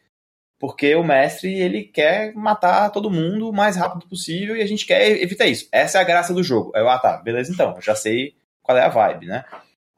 Porque 0.60 0.96
o 0.96 1.04
mestre, 1.04 1.54
ele 1.54 1.84
quer 1.84 2.34
matar 2.34 2.90
todo 2.90 3.12
mundo 3.12 3.48
o 3.48 3.54
mais 3.54 3.76
rápido 3.76 4.10
possível 4.10 4.56
e 4.58 4.62
a 4.64 4.66
gente 4.66 4.88
quer 4.88 5.22
evitar 5.22 5.46
isso. 5.46 5.70
Essa 5.72 6.00
é 6.00 6.02
a 6.02 6.04
graça 6.04 6.34
do 6.34 6.44
jogo. 6.44 6.72
Aí 6.76 6.82
eu, 6.82 6.90
ah, 6.90 6.98
tá, 6.98 7.18
beleza 7.18 7.52
então, 7.54 7.80
já 7.80 7.94
sei 7.94 8.36
qual 8.64 8.76
é 8.76 8.82
a 8.82 8.90
vibe, 8.90 9.28
né? 9.28 9.46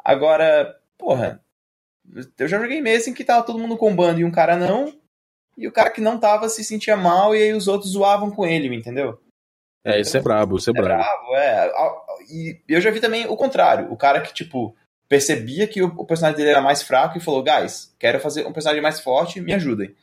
Agora, 0.04 0.76
porra, 0.98 1.42
eu 2.38 2.48
já 2.50 2.60
joguei 2.60 2.82
mesa 2.82 3.10
em 3.10 3.14
que 3.14 3.24
tava 3.24 3.46
todo 3.46 3.60
mundo 3.60 3.78
combando 3.78 4.20
e 4.20 4.26
um 4.26 4.32
cara 4.32 4.58
não, 4.58 4.94
e 5.58 5.66
o 5.70 5.72
cara 5.72 5.90
que 5.90 6.02
não 6.02 6.20
tava 6.20 6.50
se 6.50 6.66
sentia 6.66 6.98
mal 6.98 7.34
e 7.34 7.44
aí 7.44 7.54
os 7.54 7.70
outros 7.70 7.92
zoavam 7.92 8.30
com 8.30 8.46
ele, 8.46 8.76
entendeu? 8.76 9.22
É, 9.84 10.00
isso 10.00 10.18
é 10.18 10.22
brabo, 10.22 10.58
isso 10.58 10.70
é, 10.70 10.74
é 10.78 10.82
brabo. 10.82 11.04
brabo. 11.04 11.36
É, 11.36 11.72
e 12.30 12.62
eu 12.68 12.82
já 12.82 12.92
vi 12.92 13.00
também 13.00 13.26
o 13.28 13.36
contrário, 13.36 13.92
o 13.92 13.98
cara 13.98 14.22
que, 14.22 14.34
tipo, 14.34 14.76
percebia 15.08 15.68
que 15.68 15.82
o 15.82 16.06
personagem 16.06 16.38
dele 16.38 16.52
era 16.52 16.62
mais 16.62 16.84
fraco 16.84 17.18
e 17.18 17.22
falou, 17.22 17.44
guys, 17.44 17.94
quero 17.98 18.20
fazer 18.20 18.46
um 18.46 18.54
personagem 18.54 18.82
mais 18.82 19.00
forte, 19.00 19.42
me 19.42 19.54
ajudem. 19.54 19.96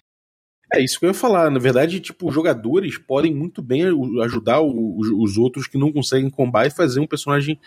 É 0.75 0.80
isso 0.80 0.99
que 0.99 1.06
eu 1.06 1.11
ia 1.11 1.14
falar. 1.14 1.49
Na 1.50 1.61
verdade, 1.61 2.00
tipo, 2.00 2.33
jogadores 2.33 2.99
podem 2.99 3.33
muito 3.33 3.62
bem 3.62 3.83
ajudar 4.25 4.61
os 4.61 5.38
outros 5.38 5.68
que 5.68 5.78
não 5.78 5.92
conseguem 5.92 6.28
combar 6.28 6.66
e 6.66 6.71
fazer 6.71 6.99
um 6.99 7.06
personagem 7.06 7.59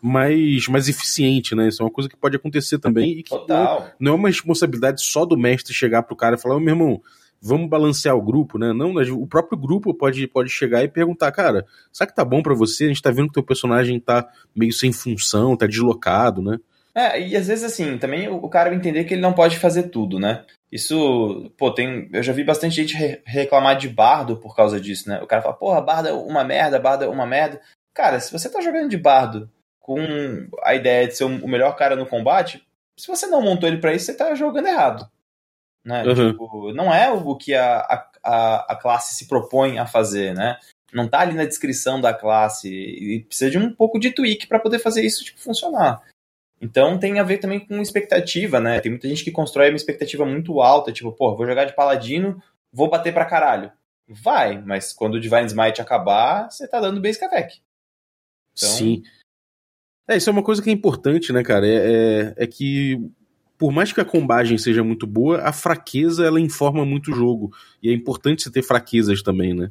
mais, 0.00 0.66
mais 0.68 0.88
eficiente, 0.88 1.54
né? 1.54 1.68
Isso 1.68 1.82
é 1.82 1.84
uma 1.84 1.92
coisa 1.92 2.08
que 2.08 2.16
pode 2.16 2.36
acontecer 2.36 2.78
também. 2.78 3.18
E 3.18 3.22
que 3.22 3.30
Total. 3.30 3.80
Não, 3.80 3.92
não 4.00 4.12
é 4.12 4.14
uma 4.14 4.28
responsabilidade 4.28 5.02
só 5.02 5.26
do 5.26 5.36
mestre 5.36 5.74
chegar 5.74 6.02
pro 6.02 6.16
cara 6.16 6.36
e 6.36 6.38
falar, 6.40 6.56
oh, 6.56 6.60
meu 6.60 6.74
irmão, 6.74 7.02
vamos 7.40 7.68
balancear 7.68 8.16
o 8.16 8.22
grupo, 8.22 8.58
né? 8.58 8.72
Não, 8.72 8.94
o 8.94 9.26
próprio 9.26 9.58
grupo 9.58 9.94
pode, 9.94 10.26
pode 10.26 10.50
chegar 10.50 10.82
e 10.82 10.88
perguntar, 10.88 11.30
cara, 11.32 11.66
será 11.92 12.08
que 12.08 12.14
tá 12.14 12.24
bom 12.24 12.42
para 12.42 12.54
você? 12.54 12.84
A 12.84 12.88
gente 12.88 13.02
tá 13.02 13.10
vendo 13.10 13.28
que 13.28 13.34
teu 13.34 13.42
personagem 13.42 13.98
tá 14.00 14.28
meio 14.54 14.72
sem 14.72 14.92
função, 14.92 15.56
tá 15.56 15.66
deslocado, 15.66 16.42
né? 16.42 16.58
É, 16.94 17.20
e 17.20 17.36
às 17.36 17.46
vezes 17.46 17.62
assim, 17.62 17.98
também 17.98 18.26
o 18.26 18.48
cara 18.48 18.74
entender 18.74 19.04
que 19.04 19.12
ele 19.12 19.20
não 19.20 19.34
pode 19.34 19.58
fazer 19.58 19.84
tudo, 19.84 20.18
né? 20.18 20.44
Isso, 20.72 21.52
pô, 21.56 21.70
tem. 21.70 22.08
Eu 22.12 22.22
já 22.22 22.32
vi 22.32 22.42
bastante 22.42 22.74
gente 22.74 22.96
reclamar 23.24 23.76
de 23.76 23.88
bardo 23.88 24.38
por 24.38 24.56
causa 24.56 24.80
disso, 24.80 25.08
né? 25.08 25.20
O 25.22 25.26
cara 25.26 25.42
fala, 25.42 25.54
porra, 25.54 25.80
bardo 25.80 26.08
é 26.08 26.12
uma 26.12 26.42
merda, 26.42 26.78
bardo 26.78 27.04
é 27.04 27.08
uma 27.08 27.26
merda. 27.26 27.60
Cara, 27.94 28.18
se 28.18 28.32
você 28.32 28.50
tá 28.50 28.60
jogando 28.60 28.88
de 28.88 28.96
bardo 28.96 29.50
com 29.78 29.98
a 30.62 30.74
ideia 30.74 31.06
de 31.06 31.16
ser 31.16 31.24
o 31.24 31.48
melhor 31.48 31.76
cara 31.76 31.94
no 31.94 32.06
combate, 32.06 32.66
se 32.98 33.06
você 33.06 33.26
não 33.26 33.42
montou 33.42 33.68
ele 33.68 33.78
para 33.78 33.94
isso, 33.94 34.06
você 34.06 34.14
tá 34.14 34.34
jogando 34.34 34.66
errado. 34.66 35.08
Né? 35.86 36.02
Uhum. 36.02 36.32
Tipo, 36.32 36.72
não 36.72 36.92
é 36.92 37.08
o 37.12 37.36
que 37.36 37.54
a, 37.54 37.78
a, 38.20 38.72
a 38.72 38.76
classe 38.76 39.14
se 39.14 39.28
propõe 39.28 39.78
a 39.78 39.86
fazer, 39.86 40.34
né? 40.34 40.58
Não 40.92 41.08
tá 41.08 41.20
ali 41.20 41.32
na 41.34 41.44
descrição 41.44 42.00
da 42.00 42.12
classe 42.12 42.68
e 42.68 43.22
precisa 43.22 43.52
de 43.52 43.58
um 43.58 43.72
pouco 43.72 43.96
de 43.96 44.10
tweak 44.10 44.48
para 44.48 44.58
poder 44.58 44.80
fazer 44.80 45.06
isso 45.06 45.24
tipo, 45.24 45.38
funcionar. 45.38 46.02
Então 46.60 46.98
tem 46.98 47.20
a 47.20 47.22
ver 47.22 47.38
também 47.38 47.60
com 47.60 47.80
expectativa, 47.80 48.58
né? 48.58 48.80
Tem 48.80 48.90
muita 48.90 49.06
gente 49.08 49.22
que 49.22 49.30
constrói 49.30 49.68
uma 49.68 49.76
expectativa 49.76 50.24
muito 50.26 50.60
alta, 50.60 50.92
tipo, 50.92 51.12
pô, 51.12 51.36
vou 51.36 51.46
jogar 51.46 51.66
de 51.66 51.76
paladino, 51.76 52.42
vou 52.72 52.90
bater 52.90 53.14
pra 53.14 53.24
caralho. 53.24 53.70
Vai, 54.08 54.60
mas 54.60 54.92
quando 54.92 55.14
o 55.14 55.20
Divine 55.20 55.46
Smite 55.46 55.80
acabar, 55.80 56.50
você 56.50 56.66
tá 56.66 56.80
dando 56.80 57.00
basic 57.00 57.24
attack. 57.24 57.60
Então... 58.56 58.68
Sim. 58.68 59.04
É, 60.08 60.16
isso 60.16 60.30
é 60.30 60.32
uma 60.32 60.42
coisa 60.42 60.62
que 60.62 60.70
é 60.70 60.72
importante, 60.72 61.32
né, 61.32 61.44
cara? 61.44 61.66
É, 61.66 61.74
é, 61.74 62.34
é, 62.38 62.46
que, 62.46 62.96
por 63.58 63.72
mais 63.72 63.92
que 63.92 64.00
a 64.00 64.04
combagem 64.04 64.58
seja 64.58 64.82
muito 64.84 65.06
boa, 65.06 65.42
a 65.42 65.52
fraqueza 65.52 66.24
ela 66.24 66.40
informa 66.40 66.84
muito 66.84 67.10
o 67.10 67.14
jogo. 67.14 67.52
E 67.82 67.90
é 67.90 67.92
importante 67.92 68.42
você 68.42 68.50
ter 68.50 68.62
fraquezas 68.62 69.22
também, 69.22 69.54
né? 69.54 69.70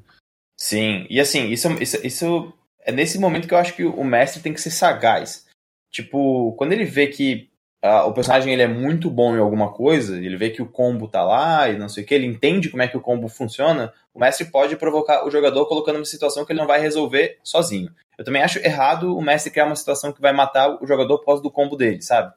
Sim, 0.58 1.06
e 1.10 1.20
assim, 1.20 1.50
isso, 1.50 1.68
isso, 1.82 2.06
isso 2.06 2.54
é 2.82 2.92
nesse 2.92 3.20
momento 3.20 3.48
que 3.48 3.54
eu 3.54 3.58
acho 3.58 3.75
que 3.75 3.84
o 3.84 4.04
mestre 4.04 4.42
tem 4.42 4.54
que 4.54 4.62
ser 4.62 4.72
sagaz. 4.72 5.46
Tipo, 5.92 6.54
quando 6.54 6.74
ele 6.74 6.86
vê 6.86 7.08
que 7.08 7.50
uh, 7.84 8.08
o 8.08 8.13
personagem 8.13 8.54
ele 8.54 8.62
é 8.62 8.68
muito 8.68 9.10
bom 9.10 9.36
em 9.36 9.39
alguma 9.39 9.72
coisa, 9.72 10.18
ele 10.18 10.38
vê 10.38 10.50
que 10.50 10.62
o 10.62 10.70
combo 10.70 11.08
tá 11.08 11.24
lá 11.24 11.70
e 11.70 11.77
não 11.77 11.89
sei 11.89 12.04
o 12.04 12.08
que, 12.08 12.13
ele 12.13 12.25
entende 12.25 12.70
como 12.70 12.84
é 12.84 12.88
que 12.88 12.98
o 12.98 13.01
combo 13.01 13.27
funciona, 13.27 13.94
o 14.13 14.20
mestre 14.20 14.46
pode 14.46 14.75
provocar 14.75 15.25
o 15.25 15.32
jogador 15.32 15.65
colocando 15.68 15.98
uma 15.98 16.06
situação 16.06 16.46
que 16.46 16.51
ele 16.51 16.60
não 16.60 16.68
vai 16.68 16.80
resolver 16.80 17.38
sozinho. 17.44 17.92
Eu 18.18 18.24
também 18.24 18.42
acho 18.42 18.60
errado 18.60 19.15
o 19.15 19.22
mestre 19.22 19.51
criar 19.51 19.65
uma 19.65 19.75
situação 19.75 20.13
que 20.13 20.22
vai 20.22 20.32
matar 20.32 20.81
o 20.81 20.88
jogador 20.88 21.18
por 21.20 21.25
causa 21.25 21.44
do 21.44 21.51
combo 21.51 21.75
dele, 21.75 22.01
sabe? 22.01 22.33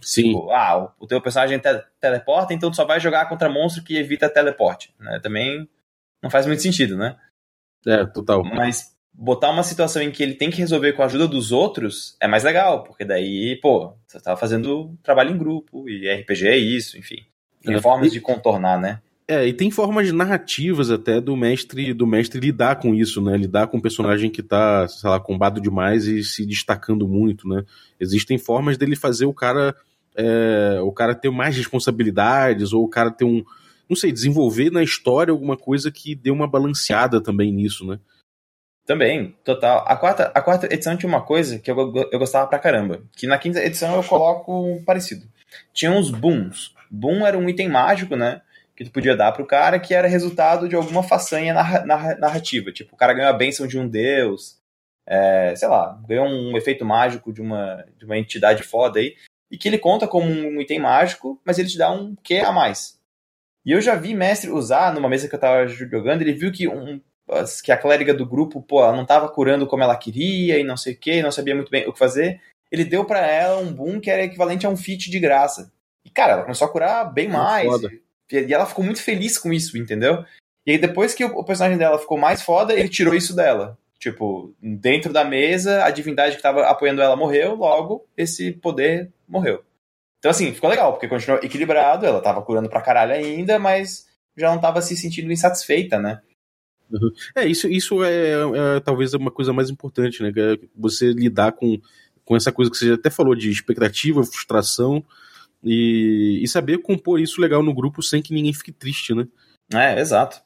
Sim. 0.00 0.28
Tipo, 0.28 0.50
ah, 0.50 0.92
o 0.98 1.06
teu 1.06 1.20
personagem 1.20 1.58
te 1.58 1.68
teleporta, 2.00 2.54
então 2.54 2.70
tu 2.70 2.76
só 2.76 2.84
vai 2.84 3.00
jogar 3.00 3.28
contra 3.28 3.48
monstro 3.48 3.82
que 3.82 3.96
evita 3.96 4.28
teleporte. 4.28 4.94
Né? 4.98 5.18
Também 5.22 5.68
não 6.22 6.30
faz 6.30 6.46
muito 6.46 6.62
sentido, 6.62 6.96
né? 6.96 7.16
É, 7.86 8.04
total. 8.06 8.44
Mas 8.44 8.96
botar 9.12 9.50
uma 9.50 9.62
situação 9.62 10.00
em 10.02 10.10
que 10.10 10.22
ele 10.22 10.34
tem 10.34 10.50
que 10.50 10.58
resolver 10.58 10.92
com 10.92 11.02
a 11.02 11.06
ajuda 11.06 11.26
dos 11.26 11.50
outros 11.50 12.16
é 12.20 12.28
mais 12.28 12.44
legal, 12.44 12.84
porque 12.84 13.04
daí, 13.04 13.58
pô, 13.60 13.94
você 14.06 14.20
tá 14.20 14.36
fazendo 14.36 14.96
trabalho 15.02 15.30
em 15.30 15.38
grupo, 15.38 15.88
e 15.88 16.08
RPG 16.08 16.46
é 16.46 16.56
isso, 16.56 16.96
enfim. 16.96 17.24
Tem 17.62 17.74
é. 17.74 17.80
formas 17.80 18.12
de 18.12 18.20
contornar, 18.20 18.80
né? 18.80 19.00
É, 19.30 19.46
e 19.46 19.52
tem 19.52 19.70
formas 19.70 20.10
narrativas 20.10 20.90
até 20.90 21.20
do 21.20 21.36
mestre 21.36 21.92
do 21.92 22.06
mestre 22.06 22.40
lidar 22.40 22.76
com 22.76 22.94
isso, 22.94 23.20
né? 23.20 23.36
Lidar 23.36 23.66
com 23.66 23.76
um 23.76 23.80
personagem 23.80 24.30
que 24.30 24.42
tá, 24.42 24.88
sei 24.88 25.10
lá, 25.10 25.20
combado 25.20 25.60
demais 25.60 26.06
e 26.06 26.24
se 26.24 26.46
destacando 26.46 27.06
muito, 27.06 27.46
né? 27.46 27.62
Existem 28.00 28.38
formas 28.38 28.78
dele 28.78 28.96
fazer 28.96 29.26
o 29.26 29.34
cara 29.34 29.76
é, 30.16 30.80
o 30.80 30.90
cara 30.90 31.14
ter 31.14 31.30
mais 31.30 31.54
responsabilidades 31.54 32.72
ou 32.72 32.84
o 32.84 32.88
cara 32.88 33.10
ter 33.10 33.26
um, 33.26 33.44
não 33.88 33.94
sei, 33.94 34.10
desenvolver 34.10 34.70
na 34.70 34.82
história 34.82 35.30
alguma 35.30 35.58
coisa 35.58 35.92
que 35.92 36.14
dê 36.14 36.30
uma 36.30 36.48
balanceada 36.48 37.22
também 37.22 37.52
nisso, 37.52 37.86
né? 37.86 38.00
Também, 38.86 39.36
total. 39.44 39.84
A 39.86 39.94
quarta, 39.94 40.32
a 40.34 40.40
quarta 40.40 40.72
edição 40.72 40.96
tinha 40.96 41.08
uma 41.08 41.20
coisa 41.20 41.58
que 41.58 41.70
eu, 41.70 41.76
eu 42.10 42.18
gostava 42.18 42.46
pra 42.46 42.58
caramba, 42.58 43.02
que 43.14 43.26
na 43.26 43.36
quinta 43.36 43.62
edição 43.62 43.94
eu 43.94 44.02
coloco 44.02 44.82
parecido. 44.86 45.26
Tinha 45.74 45.92
uns 45.92 46.10
booms. 46.10 46.74
Boom 46.90 47.26
era 47.26 47.36
um 47.36 47.46
item 47.50 47.68
mágico, 47.68 48.16
né? 48.16 48.40
Que 48.78 48.84
tu 48.84 48.92
podia 48.92 49.16
dar 49.16 49.32
pro 49.32 49.44
cara 49.44 49.80
que 49.80 49.92
era 49.92 50.06
resultado 50.06 50.68
de 50.68 50.76
alguma 50.76 51.02
façanha 51.02 51.52
narrativa. 51.52 52.70
Tipo, 52.70 52.94
o 52.94 52.96
cara 52.96 53.12
ganhou 53.12 53.28
a 53.28 53.36
bênção 53.36 53.66
de 53.66 53.76
um 53.76 53.88
deus, 53.88 54.56
é, 55.04 55.52
sei 55.56 55.66
lá, 55.66 56.00
ganhou 56.06 56.24
um 56.24 56.56
efeito 56.56 56.84
mágico 56.84 57.32
de 57.32 57.42
uma, 57.42 57.84
de 57.96 58.04
uma 58.04 58.16
entidade 58.16 58.62
foda 58.62 59.00
aí, 59.00 59.16
e 59.50 59.58
que 59.58 59.66
ele 59.66 59.78
conta 59.78 60.06
como 60.06 60.30
um 60.30 60.60
item 60.60 60.78
mágico, 60.78 61.42
mas 61.44 61.58
ele 61.58 61.68
te 61.68 61.76
dá 61.76 61.90
um 61.90 62.14
Q 62.22 62.38
a 62.38 62.52
mais. 62.52 62.96
E 63.66 63.72
eu 63.72 63.80
já 63.80 63.96
vi 63.96 64.14
mestre 64.14 64.48
usar 64.48 64.94
numa 64.94 65.08
mesa 65.08 65.28
que 65.28 65.34
eu 65.34 65.40
tava 65.40 65.66
jogando, 65.66 66.22
ele 66.22 66.32
viu 66.32 66.52
que, 66.52 66.68
um, 66.68 67.00
que 67.64 67.72
a 67.72 67.76
clériga 67.76 68.14
do 68.14 68.24
grupo, 68.24 68.62
pô, 68.62 68.84
ela 68.84 68.96
não 68.96 69.04
tava 69.04 69.28
curando 69.28 69.66
como 69.66 69.82
ela 69.82 69.96
queria 69.96 70.56
e 70.56 70.62
não 70.62 70.76
sei 70.76 70.92
o 70.92 70.96
que, 70.96 71.20
não 71.20 71.32
sabia 71.32 71.56
muito 71.56 71.70
bem 71.70 71.84
o 71.88 71.92
que 71.92 71.98
fazer. 71.98 72.40
Ele 72.70 72.84
deu 72.84 73.04
para 73.04 73.26
ela 73.26 73.58
um 73.58 73.72
boom 73.72 73.98
que 73.98 74.08
era 74.08 74.22
equivalente 74.22 74.66
a 74.66 74.70
um 74.70 74.76
feat 74.76 75.10
de 75.10 75.18
graça. 75.18 75.72
E, 76.04 76.10
cara, 76.10 76.34
ela 76.34 76.42
começou 76.42 76.68
a 76.68 76.70
curar 76.70 77.12
bem 77.12 77.28
mais. 77.28 77.66
Foda. 77.66 77.90
E 78.30 78.52
ela 78.52 78.66
ficou 78.66 78.84
muito 78.84 79.02
feliz 79.02 79.38
com 79.38 79.52
isso, 79.52 79.76
entendeu? 79.78 80.24
E 80.66 80.72
aí 80.72 80.78
depois 80.78 81.14
que 81.14 81.24
o 81.24 81.44
personagem 81.44 81.78
dela 81.78 81.98
ficou 81.98 82.18
mais 82.18 82.42
foda, 82.42 82.74
ele 82.74 82.88
tirou 82.88 83.14
isso 83.14 83.34
dela. 83.34 83.78
Tipo, 83.98 84.54
dentro 84.62 85.12
da 85.12 85.24
mesa, 85.24 85.82
a 85.84 85.90
divindade 85.90 86.32
que 86.32 86.38
estava 86.38 86.66
apoiando 86.66 87.02
ela 87.02 87.16
morreu, 87.16 87.54
logo 87.54 88.06
esse 88.16 88.52
poder 88.52 89.10
morreu. 89.26 89.64
Então, 90.18 90.30
assim, 90.30 90.52
ficou 90.52 90.70
legal, 90.70 90.92
porque 90.92 91.08
continuou 91.08 91.42
equilibrado, 91.42 92.06
ela 92.06 92.20
tava 92.20 92.42
curando 92.42 92.68
pra 92.68 92.82
caralho 92.82 93.12
ainda, 93.12 93.58
mas 93.58 94.06
já 94.36 94.50
não 94.50 94.60
tava 94.60 94.82
se 94.82 94.96
sentindo 94.96 95.32
insatisfeita, 95.32 95.98
né? 95.98 96.20
Uhum. 96.90 97.10
É, 97.34 97.46
isso, 97.46 97.68
isso 97.68 98.02
é, 98.04 98.32
é, 98.76 98.80
talvez 98.80 99.14
uma 99.14 99.30
coisa 99.30 99.52
mais 99.52 99.68
importante, 99.70 100.22
né? 100.22 100.30
É 100.36 100.58
você 100.76 101.12
lidar 101.12 101.52
com, 101.52 101.80
com 102.24 102.36
essa 102.36 102.52
coisa 102.52 102.70
que 102.70 102.76
você 102.76 102.92
até 102.92 103.10
falou 103.10 103.34
de 103.34 103.50
expectativa, 103.50 104.22
frustração, 104.24 105.04
e, 105.62 106.40
e 106.42 106.48
saber 106.48 106.78
compor 106.78 107.20
isso 107.20 107.40
legal 107.40 107.62
no 107.62 107.74
grupo 107.74 108.02
sem 108.02 108.22
que 108.22 108.32
ninguém 108.32 108.52
fique 108.52 108.72
triste, 108.72 109.14
né? 109.14 109.26
É, 109.72 110.00
exato. 110.00 110.40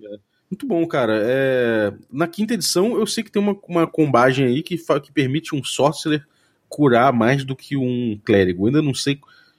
É. 0.00 0.18
Muito 0.50 0.66
bom, 0.66 0.86
cara. 0.86 1.20
É... 1.24 1.92
Na 2.12 2.28
quinta 2.28 2.54
edição, 2.54 2.96
eu 2.96 3.06
sei 3.06 3.24
que 3.24 3.30
tem 3.30 3.42
uma, 3.42 3.56
uma 3.66 3.86
combagem 3.86 4.46
aí 4.46 4.62
que, 4.62 4.76
que 4.76 5.12
permite 5.12 5.54
um 5.54 5.64
sorcerer 5.64 6.24
curar 6.68 7.12
mais 7.12 7.44
do 7.44 7.56
que 7.56 7.76
um 7.76 8.20
clérigo. 8.24 8.64
Eu 8.64 8.66
ainda 8.68 8.82
não 8.82 8.94
sei 8.94 9.18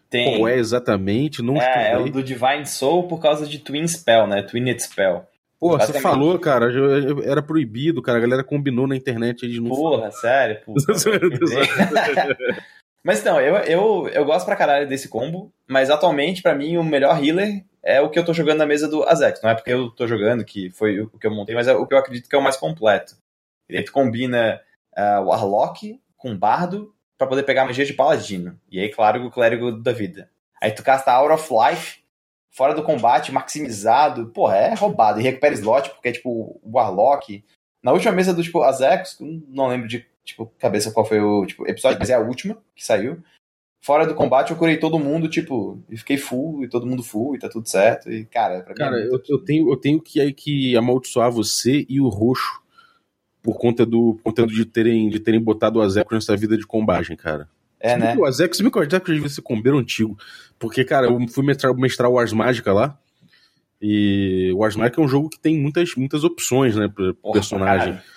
tem. 0.10 0.38
qual 0.38 0.48
é 0.48 0.58
exatamente. 0.58 1.42
Não 1.42 1.62
é, 1.62 1.92
é 1.92 1.98
o 1.98 2.10
do 2.10 2.24
Divine 2.24 2.66
Soul 2.66 3.08
por 3.08 3.22
causa 3.22 3.48
de 3.48 3.60
Twin 3.60 3.88
Spell, 3.88 4.28
né? 4.28 4.44
Twin 4.44 4.78
Spell. 4.78 5.26
Pô, 5.60 5.78
você 5.78 6.00
falou, 6.00 6.38
cara, 6.38 6.68
era 7.24 7.42
proibido, 7.42 8.02
cara. 8.02 8.18
A 8.18 8.22
galera 8.22 8.44
combinou 8.44 8.88
na 8.88 8.96
internet. 8.96 9.44
Eles 9.44 9.60
não 9.60 9.70
Porra, 9.70 10.12
sério? 10.12 10.60
Porra, 10.66 10.78
Mas 13.06 13.24
não, 13.24 13.40
eu, 13.40 13.58
eu, 13.58 14.08
eu 14.08 14.26
gosto 14.26 14.48
pra 14.48 14.56
caralho 14.56 14.90
desse 14.90 15.08
combo, 15.08 15.54
mas 15.68 15.92
atualmente, 15.92 16.42
para 16.42 16.56
mim, 16.56 16.76
o 16.76 16.84
melhor 16.84 17.24
healer 17.24 17.64
é 17.84 18.02
o 18.02 18.10
que 18.10 18.18
eu 18.18 18.26
tô 18.26 18.34
jogando 18.34 18.58
na 18.58 18.66
mesa 18.66 18.88
do 18.88 19.08
Azex. 19.08 19.44
Não 19.44 19.52
é 19.52 19.54
porque 19.54 19.72
eu 19.72 19.92
tô 19.92 20.08
jogando, 20.08 20.44
que 20.44 20.72
foi 20.72 21.00
o 21.02 21.08
que 21.08 21.28
eu 21.28 21.32
montei, 21.32 21.54
mas 21.54 21.68
é 21.68 21.74
o 21.76 21.86
que 21.86 21.94
eu 21.94 22.00
acredito 22.00 22.28
que 22.28 22.36
é 22.36 22.40
o 22.40 22.42
mais 22.42 22.58
completo. 22.58 23.16
E 23.70 23.80
tu 23.84 23.92
combina 23.92 24.60
uh, 24.98 25.22
o 25.22 25.28
Warlock 25.28 26.02
com 26.18 26.36
Bardo 26.36 26.96
para 27.16 27.28
poder 27.28 27.44
pegar 27.44 27.66
magia 27.66 27.86
de 27.86 27.94
Paladino. 27.94 28.60
E 28.72 28.80
aí, 28.80 28.90
claro, 28.90 29.24
o 29.24 29.30
Clérigo 29.30 29.72
da 29.72 29.92
Vida. 29.92 30.28
Aí 30.60 30.72
tu 30.72 30.82
casta 30.82 31.12
Aura 31.12 31.36
of 31.36 31.48
Life, 31.54 32.00
fora 32.50 32.74
do 32.74 32.82
combate, 32.82 33.32
maximizado. 33.32 34.30
Porra, 34.30 34.58
é 34.58 34.74
roubado. 34.74 35.20
E 35.20 35.24
recupera 35.24 35.54
slot, 35.54 35.92
porque 35.92 36.08
é 36.10 36.14
tipo 36.14 36.60
o 36.64 36.72
Warlock. 36.74 37.46
Na 37.84 37.92
última 37.92 38.14
mesa 38.14 38.34
do 38.34 38.42
tipo 38.42 38.64
Azex, 38.64 39.20
não 39.48 39.68
lembro 39.68 39.88
de 39.88 40.08
tipo, 40.26 40.52
cabeça 40.58 40.92
qual 40.92 41.06
foi 41.06 41.22
o 41.22 41.46
tipo, 41.46 41.68
episódio, 41.68 42.00
mas 42.00 42.10
é 42.10 42.16
a 42.16 42.20
última 42.20 42.58
que 42.76 42.84
saiu. 42.84 43.20
fora 43.82 44.06
do 44.06 44.16
combate 44.16 44.52
eu 44.52 44.58
curei 44.58 44.78
todo 44.78 45.00
mundo, 45.00 45.30
tipo, 45.30 45.80
e 45.90 45.96
fiquei 45.96 46.18
full, 46.18 46.64
e 46.64 46.68
todo 46.68 46.88
mundo 46.88 47.04
full, 47.04 47.36
e 47.36 47.40
tá 47.40 47.48
tudo 47.48 47.70
certo. 47.70 48.12
E, 48.12 48.26
cara, 48.26 48.62
pra 48.62 48.74
mim. 48.74 48.80
Cara, 48.80 49.00
é 49.00 49.08
eu, 49.08 49.22
eu 49.30 49.38
tenho, 49.38 49.72
eu 49.72 49.78
tenho 49.78 50.02
que, 50.02 50.34
que 50.34 50.76
amaldiçoar 50.76 51.32
você 51.32 51.86
e 51.88 52.02
o 52.02 52.10
roxo 52.10 52.62
por 53.44 53.60
conta 53.60 53.86
do 53.86 54.16
por 54.16 54.24
conta 54.24 54.48
de 54.48 54.66
terem, 54.66 55.08
de 55.08 55.20
terem 55.20 55.40
botado 55.40 55.78
o 55.78 55.82
Azeco 55.84 56.16
nessa 56.16 56.36
vida 56.36 56.58
de 56.58 56.66
combagem, 56.66 57.16
cara. 57.16 57.48
É, 57.80 57.96
né? 57.96 58.16
O 58.18 58.26
Azeco, 58.26 58.56
se 58.56 58.64
me 58.64 58.72
que 58.72 58.80
eu 58.80 58.88
devia 58.88 59.30
ser 59.30 59.44
combeiro 59.44 59.78
antigo. 59.78 60.18
Porque, 60.58 60.84
cara, 60.84 61.06
eu 61.06 61.28
fui 61.28 61.46
mestrar, 61.46 61.76
mestrar 61.76 62.10
o 62.10 62.18
Ars 62.18 62.34
Mágica 62.34 62.74
lá. 62.74 62.98
E 63.80 64.52
o 64.56 64.64
Ars 64.64 64.76
Mágica 64.76 65.00
é 65.00 65.06
um 65.06 65.08
jogo 65.08 65.30
que 65.30 65.40
tem 65.40 65.60
muitas, 65.60 65.94
muitas 65.96 66.24
opções, 66.24 66.76
né, 66.76 66.88
pro 66.88 67.14
personagem. 67.32 67.94
cara. 67.94 68.15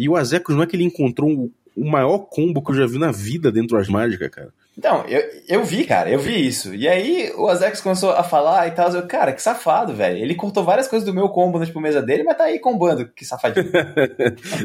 E 0.00 0.08
o 0.08 0.16
Azekos 0.16 0.56
não 0.56 0.62
é 0.62 0.66
que 0.66 0.74
ele 0.74 0.84
encontrou 0.84 1.52
o, 1.76 1.84
maior 1.84 2.20
combo 2.20 2.64
que 2.64 2.70
eu 2.70 2.74
já 2.74 2.86
vi 2.86 2.96
na 2.96 3.12
vida 3.12 3.52
dentro 3.52 3.68
do 3.68 3.76
Ars 3.76 3.86
Mágica, 3.86 4.30
cara. 4.30 4.48
Então, 4.78 5.04
eu, 5.06 5.22
eu 5.46 5.62
vi, 5.62 5.84
cara, 5.84 6.08
eu 6.08 6.18
vi 6.18 6.46
isso. 6.46 6.74
E 6.74 6.88
aí 6.88 7.30
o 7.36 7.46
Azex 7.48 7.82
começou 7.82 8.12
a 8.12 8.22
falar 8.22 8.66
e 8.66 8.70
tal. 8.70 8.90
Eu, 8.94 9.06
cara, 9.06 9.30
que 9.30 9.42
safado, 9.42 9.92
velho. 9.92 10.16
Ele 10.16 10.34
cortou 10.34 10.64
várias 10.64 10.88
coisas 10.88 11.04
do 11.04 11.12
meu 11.12 11.28
combo 11.28 11.58
na 11.58 11.66
tipo, 11.66 11.78
mesa 11.82 12.00
dele, 12.00 12.22
mas 12.22 12.38
tá 12.38 12.44
aí 12.44 12.58
combando. 12.58 13.10
Que 13.14 13.26
safadinho. 13.26 13.66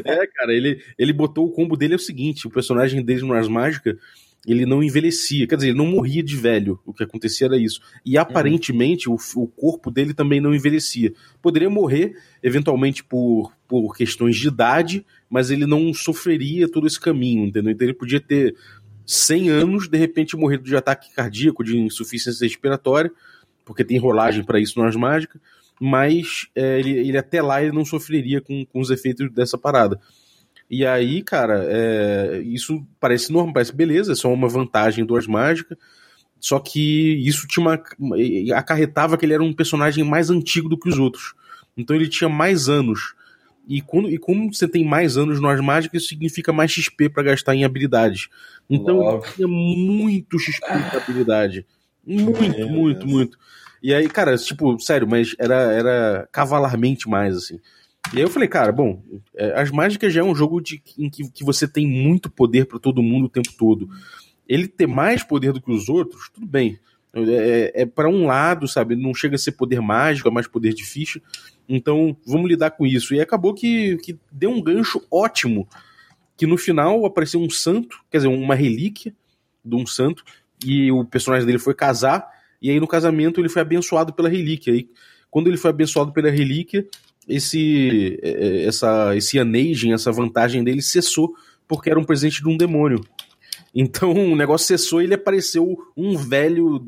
É, 0.06 0.26
cara, 0.26 0.54
ele, 0.54 0.82
ele 0.98 1.12
botou 1.12 1.44
o 1.44 1.52
combo 1.52 1.76
dele 1.76 1.92
é 1.92 1.96
o 1.96 2.00
seguinte: 2.00 2.46
o 2.46 2.50
personagem 2.50 3.04
dele 3.04 3.20
no 3.20 3.34
Ars 3.34 3.48
Mágica, 3.48 3.94
ele 4.46 4.64
não 4.64 4.82
envelhecia, 4.82 5.46
quer 5.46 5.56
dizer, 5.56 5.68
ele 5.68 5.78
não 5.78 5.86
morria 5.86 6.22
de 6.22 6.34
velho. 6.34 6.80
O 6.86 6.94
que 6.94 7.04
acontecia 7.04 7.46
era 7.46 7.58
isso. 7.58 7.82
E 8.06 8.16
aparentemente 8.16 9.10
o, 9.10 9.18
o 9.34 9.46
corpo 9.46 9.90
dele 9.90 10.14
também 10.14 10.40
não 10.40 10.54
envelhecia. 10.54 11.12
Poderia 11.42 11.68
morrer, 11.68 12.16
eventualmente, 12.42 13.04
por, 13.04 13.52
por 13.68 13.96
questões 13.96 14.36
de 14.36 14.48
idade, 14.48 15.04
mas 15.28 15.50
ele 15.50 15.66
não 15.66 15.92
sofreria 15.92 16.68
todo 16.70 16.86
esse 16.86 17.00
caminho, 17.00 17.44
entendeu? 17.44 17.72
Então 17.72 17.86
ele 17.86 17.94
podia 17.94 18.20
ter 18.20 18.54
100 19.04 19.50
anos, 19.50 19.88
de 19.88 19.98
repente 19.98 20.36
morrer 20.36 20.58
de 20.58 20.76
ataque 20.76 21.12
cardíaco, 21.12 21.64
de 21.64 21.76
insuficiência 21.76 22.44
respiratória, 22.44 23.10
porque 23.64 23.84
tem 23.84 23.98
rolagem 23.98 24.44
para 24.44 24.60
isso 24.60 24.78
no 24.78 24.84
Ars 24.84 24.96
Mágica, 24.96 25.40
mas 25.80 26.48
é, 26.54 26.78
ele, 26.78 26.90
ele 26.90 27.18
até 27.18 27.42
lá 27.42 27.62
ele 27.62 27.72
não 27.72 27.84
sofreria 27.84 28.40
com, 28.40 28.64
com 28.64 28.80
os 28.80 28.90
efeitos 28.90 29.30
dessa 29.32 29.58
parada. 29.58 30.00
E 30.68 30.84
aí, 30.84 31.22
cara, 31.22 31.64
é, 31.68 32.42
isso 32.44 32.84
parece 32.98 33.32
normal, 33.32 33.54
parece 33.54 33.72
beleza, 33.72 34.12
é 34.12 34.16
só 34.16 34.32
uma 34.32 34.48
vantagem 34.48 35.04
do 35.04 35.14
Ars 35.14 35.26
Mágica. 35.26 35.78
Só 36.40 36.58
que 36.58 37.14
isso 37.26 37.46
tinha 37.46 37.64
uma, 37.64 37.82
acarretava 38.54 39.16
que 39.16 39.24
ele 39.24 39.32
era 39.32 39.42
um 39.42 39.52
personagem 39.52 40.04
mais 40.04 40.28
antigo 40.28 40.68
do 40.68 40.78
que 40.78 40.88
os 40.88 40.98
outros. 40.98 41.34
Então 41.76 41.94
ele 41.94 42.08
tinha 42.08 42.28
mais 42.28 42.68
anos. 42.68 43.14
E, 43.66 43.80
quando, 43.80 44.08
e 44.08 44.16
como 44.16 44.52
você 44.52 44.68
tem 44.68 44.84
mais 44.84 45.16
anos 45.16 45.40
no 45.40 45.48
Ars 45.48 45.60
Mágica, 45.60 45.96
isso 45.96 46.08
significa 46.08 46.52
mais 46.52 46.70
XP 46.70 47.08
para 47.08 47.24
gastar 47.24 47.54
em 47.54 47.64
habilidades. 47.64 48.28
Então 48.70 48.98
Logo. 48.98 49.24
ele 49.24 49.34
tinha 49.34 49.48
muito 49.48 50.38
XP 50.38 50.66
de 50.66 50.96
habilidade. 50.96 51.66
Muito, 52.06 52.40
Meu 52.40 52.68
muito, 52.68 52.98
Deus. 53.00 53.10
muito. 53.10 53.38
E 53.82 53.92
aí, 53.92 54.08
cara, 54.08 54.36
tipo, 54.36 54.78
sério, 54.80 55.06
mas 55.08 55.34
era, 55.38 55.72
era 55.72 56.28
cavalarmente 56.30 57.08
mais, 57.08 57.36
assim. 57.36 57.58
E 58.12 58.18
aí 58.18 58.22
eu 58.22 58.30
falei, 58.30 58.48
cara, 58.48 58.70
bom, 58.70 59.02
é, 59.34 59.60
as 59.60 59.70
mágicas 59.70 60.12
já 60.12 60.20
é 60.20 60.24
um 60.24 60.34
jogo 60.34 60.60
de, 60.60 60.80
em 60.96 61.10
que, 61.10 61.28
que 61.30 61.44
você 61.44 61.66
tem 61.66 61.86
muito 61.86 62.30
poder 62.30 62.66
pra 62.66 62.78
todo 62.78 63.02
mundo 63.02 63.26
o 63.26 63.30
tempo 63.30 63.52
todo. 63.58 63.88
Ele 64.48 64.68
ter 64.68 64.86
mais 64.86 65.24
poder 65.24 65.52
do 65.52 65.60
que 65.60 65.72
os 65.72 65.88
outros, 65.88 66.30
tudo 66.32 66.46
bem. 66.46 66.78
É, 67.16 67.82
é 67.82 67.86
para 67.86 68.08
um 68.08 68.26
lado, 68.26 68.68
sabe? 68.68 68.94
Não 68.94 69.14
chega 69.14 69.36
a 69.36 69.38
ser 69.38 69.52
poder 69.52 69.80
mágico, 69.80 70.28
é 70.28 70.30
mais 70.30 70.46
poder 70.46 70.74
de 70.74 70.84
ficha. 70.84 71.20
Então, 71.68 72.16
vamos 72.26 72.48
lidar 72.48 72.72
com 72.72 72.86
isso. 72.86 73.14
E 73.14 73.20
acabou 73.20 73.54
que, 73.54 73.96
que 73.98 74.18
deu 74.30 74.50
um 74.50 74.62
gancho 74.62 75.02
ótimo. 75.10 75.68
Que 76.36 76.46
no 76.46 76.58
final 76.58 77.04
apareceu 77.06 77.40
um 77.40 77.50
santo, 77.50 77.98
quer 78.10 78.18
dizer, 78.18 78.28
uma 78.28 78.54
relíquia 78.54 79.14
de 79.64 79.74
um 79.74 79.86
santo, 79.86 80.22
e 80.64 80.92
o 80.92 81.04
personagem 81.04 81.46
dele 81.46 81.58
foi 81.58 81.74
casar, 81.74 82.26
e 82.60 82.70
aí 82.70 82.78
no 82.78 82.86
casamento 82.86 83.40
ele 83.40 83.48
foi 83.48 83.62
abençoado 83.62 84.12
pela 84.12 84.28
relíquia. 84.28 84.72
E 84.72 84.88
quando 85.30 85.48
ele 85.48 85.56
foi 85.56 85.70
abençoado 85.70 86.12
pela 86.12 86.30
relíquia, 86.30 86.86
esse 87.28 88.18
é, 88.22 88.64
essa 88.64 89.16
esse 89.16 89.38
anagem, 89.38 89.92
essa 89.92 90.12
vantagem 90.12 90.62
dele 90.62 90.82
cessou 90.82 91.34
porque 91.66 91.90
era 91.90 91.98
um 91.98 92.04
presente 92.04 92.42
de 92.42 92.48
um 92.48 92.56
demônio. 92.56 93.04
Então 93.74 94.12
o 94.32 94.36
negócio 94.36 94.66
cessou 94.66 95.00
e 95.00 95.04
ele 95.04 95.14
apareceu 95.14 95.76
um 95.96 96.16
velho 96.16 96.80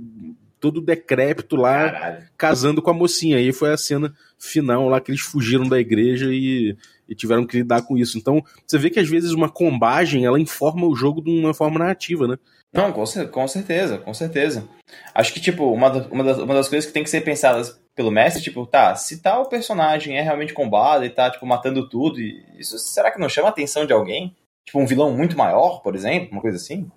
todo 0.60 0.80
decrépito 0.80 1.56
lá 1.56 1.90
Caralho. 1.90 2.24
casando 2.36 2.82
com 2.82 2.90
a 2.90 2.94
mocinha. 2.94 3.40
E 3.40 3.52
foi 3.52 3.72
a 3.72 3.76
cena 3.76 4.14
final 4.38 4.88
lá 4.88 5.00
que 5.00 5.10
eles 5.10 5.20
fugiram 5.20 5.68
da 5.68 5.78
igreja 5.78 6.26
e, 6.32 6.76
e 7.08 7.14
tiveram 7.14 7.46
que 7.46 7.56
lidar 7.56 7.82
com 7.82 7.96
isso. 7.96 8.18
Então 8.18 8.42
você 8.66 8.78
vê 8.78 8.90
que 8.90 9.00
às 9.00 9.08
vezes 9.08 9.32
uma 9.32 9.48
combagem 9.48 10.24
ela 10.24 10.40
informa 10.40 10.86
o 10.86 10.94
jogo 10.94 11.22
de 11.22 11.30
uma 11.30 11.54
forma 11.54 11.78
narrativa, 11.78 12.26
né? 12.26 12.36
Não, 12.72 12.92
com, 12.92 13.04
com 13.04 13.48
certeza, 13.48 13.98
com 13.98 14.12
certeza. 14.12 14.68
Acho 15.14 15.32
que, 15.32 15.40
tipo, 15.40 15.72
uma, 15.72 15.90
uma, 16.08 16.22
das, 16.24 16.38
uma 16.38 16.54
das 16.54 16.68
coisas 16.68 16.86
que 16.86 16.92
tem 16.92 17.02
que 17.02 17.10
ser 17.10 17.22
pensadas 17.22 17.80
pelo 17.94 18.10
mestre, 18.10 18.42
tipo, 18.42 18.66
tá, 18.66 18.94
se 18.94 19.22
tal 19.22 19.48
personagem 19.48 20.18
é 20.18 20.22
realmente 20.22 20.52
combado 20.52 21.04
e 21.04 21.10
tá, 21.10 21.30
tipo, 21.30 21.46
matando 21.46 21.88
tudo, 21.88 22.20
isso 22.58 22.78
será 22.78 23.10
que 23.10 23.18
não 23.18 23.28
chama 23.28 23.48
a 23.48 23.50
atenção 23.50 23.86
de 23.86 23.92
alguém? 23.92 24.36
Tipo, 24.66 24.80
um 24.80 24.86
vilão 24.86 25.16
muito 25.16 25.36
maior, 25.36 25.80
por 25.80 25.96
exemplo, 25.96 26.30
uma 26.30 26.42
coisa 26.42 26.58
assim? 26.58 26.90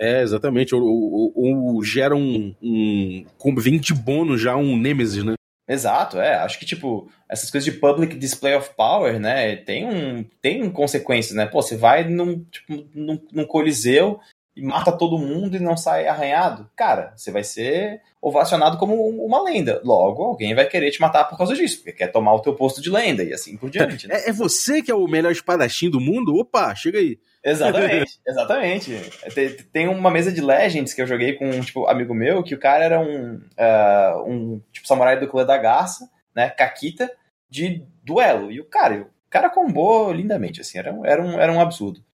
É, 0.00 0.22
exatamente. 0.22 0.74
Ou, 0.74 0.82
ou- 0.82 1.32
ou 1.36 1.84
gera 1.84 2.16
um, 2.16 2.54
um. 2.62 3.24
Vem 3.58 3.78
de 3.78 3.92
bônus 3.92 4.40
já 4.40 4.56
um 4.56 4.76
Nemesis, 4.76 5.22
né? 5.22 5.34
Exato, 5.68 6.18
é. 6.18 6.34
Acho 6.36 6.58
que, 6.58 6.64
tipo, 6.66 7.08
essas 7.28 7.50
coisas 7.50 7.70
de 7.72 7.78
public 7.78 8.16
display 8.16 8.54
of 8.56 8.70
power, 8.76 9.20
né, 9.20 9.54
tem, 9.56 9.86
um, 9.86 10.24
tem 10.42 10.68
consequências, 10.70 11.36
né? 11.36 11.46
Pô, 11.46 11.62
você 11.62 11.76
vai 11.76 12.02
num, 12.08 12.42
tipo, 12.50 12.84
num, 12.94 13.20
num 13.32 13.44
coliseu 13.46 14.18
e 14.56 14.62
mata 14.62 14.90
todo 14.90 15.16
mundo 15.18 15.54
e 15.56 15.60
não 15.60 15.76
sai 15.76 16.08
arranhado. 16.08 16.68
Cara, 16.74 17.12
você 17.14 17.30
vai 17.30 17.44
ser 17.44 18.00
ovacionado 18.20 18.78
como 18.78 18.94
um- 18.94 19.24
uma 19.24 19.42
lenda. 19.44 19.80
Logo, 19.84 20.24
alguém 20.24 20.54
vai 20.56 20.66
querer 20.66 20.90
te 20.90 21.00
matar 21.00 21.24
por 21.24 21.38
causa 21.38 21.54
disso, 21.54 21.76
porque 21.76 21.92
quer 21.92 22.08
tomar 22.08 22.34
o 22.34 22.40
teu 22.40 22.54
posto 22.54 22.82
de 22.82 22.90
lenda 22.90 23.22
e 23.22 23.32
assim 23.32 23.56
por 23.56 23.70
diante, 23.70 24.08
né? 24.08 24.16
É, 24.16 24.30
é 24.30 24.32
você 24.32 24.82
que 24.82 24.90
é 24.90 24.94
o 24.94 25.06
melhor 25.06 25.30
espadachim 25.30 25.88
do 25.88 26.00
mundo? 26.00 26.34
Opa, 26.36 26.74
chega 26.74 26.98
aí. 26.98 27.16
Exatamente, 27.42 28.20
exatamente. 28.26 28.92
Tem, 29.72 29.88
uma 29.88 30.10
mesa 30.10 30.30
de 30.32 30.40
Legends 30.40 30.92
que 30.92 31.00
eu 31.00 31.06
joguei 31.06 31.34
com 31.34 31.48
um 31.48 31.60
tipo, 31.60 31.86
amigo 31.86 32.14
meu, 32.14 32.42
que 32.42 32.54
o 32.54 32.58
cara 32.60 32.84
era 32.84 33.00
um, 33.00 33.40
ah, 33.58 34.22
um 34.26 34.60
tipo 34.72 34.86
samurai 34.86 35.18
do 35.18 35.28
clã 35.28 35.44
da 35.44 35.56
garça, 35.56 36.10
né, 36.34 36.50
Kakita, 36.50 37.10
de 37.48 37.82
duelo. 38.04 38.50
E 38.52 38.60
o 38.60 38.64
cara, 38.64 39.02
o 39.02 39.30
cara 39.30 39.48
combou 39.50 40.12
lindamente, 40.12 40.60
assim, 40.60 40.78
era, 40.78 40.92
um- 40.92 41.04
era, 41.04 41.22
um, 41.22 41.40
era 41.40 41.52
um 41.52 41.60
absurdo. 41.60 42.04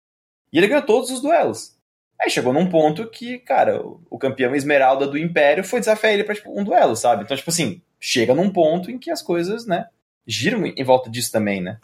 E 0.52 0.58
ele 0.58 0.68
ganhou 0.68 0.82
todos 0.82 1.10
os 1.10 1.20
duelos. 1.20 1.76
Aí 2.20 2.30
chegou 2.30 2.52
num 2.52 2.68
ponto 2.68 3.06
que, 3.10 3.38
cara, 3.40 3.84
o, 3.84 4.00
o 4.08 4.18
campeão 4.18 4.54
esmeralda 4.54 5.06
do 5.06 5.18
Império 5.18 5.62
foi 5.64 5.80
desafiar 5.80 6.14
ele 6.14 6.24
pra 6.24 6.34
tipo, 6.34 6.58
um 6.58 6.64
duelo, 6.64 6.96
sabe? 6.96 7.24
Então, 7.24 7.36
tipo 7.36 7.50
assim, 7.50 7.82
chega 8.00 8.34
num 8.34 8.50
ponto 8.50 8.90
em 8.90 8.98
que 8.98 9.10
as 9.10 9.20
coisas, 9.20 9.66
né, 9.66 9.88
giram 10.26 10.64
em 10.64 10.84
volta 10.84 11.10
disso 11.10 11.30
também, 11.30 11.60
né? 11.60 11.78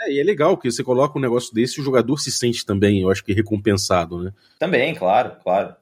É, 0.00 0.12
e 0.12 0.20
é 0.20 0.22
legal 0.22 0.56
que 0.56 0.70
você 0.70 0.82
coloca 0.82 1.18
um 1.18 1.22
negócio 1.22 1.54
desse 1.54 1.78
e 1.78 1.82
o 1.82 1.84
jogador 1.84 2.18
se 2.18 2.32
sente 2.32 2.64
também, 2.64 3.02
eu 3.02 3.10
acho 3.10 3.24
que 3.24 3.32
recompensado, 3.32 4.22
né? 4.22 4.32
Também, 4.58 4.94
claro, 4.94 5.36
claro. 5.42 5.74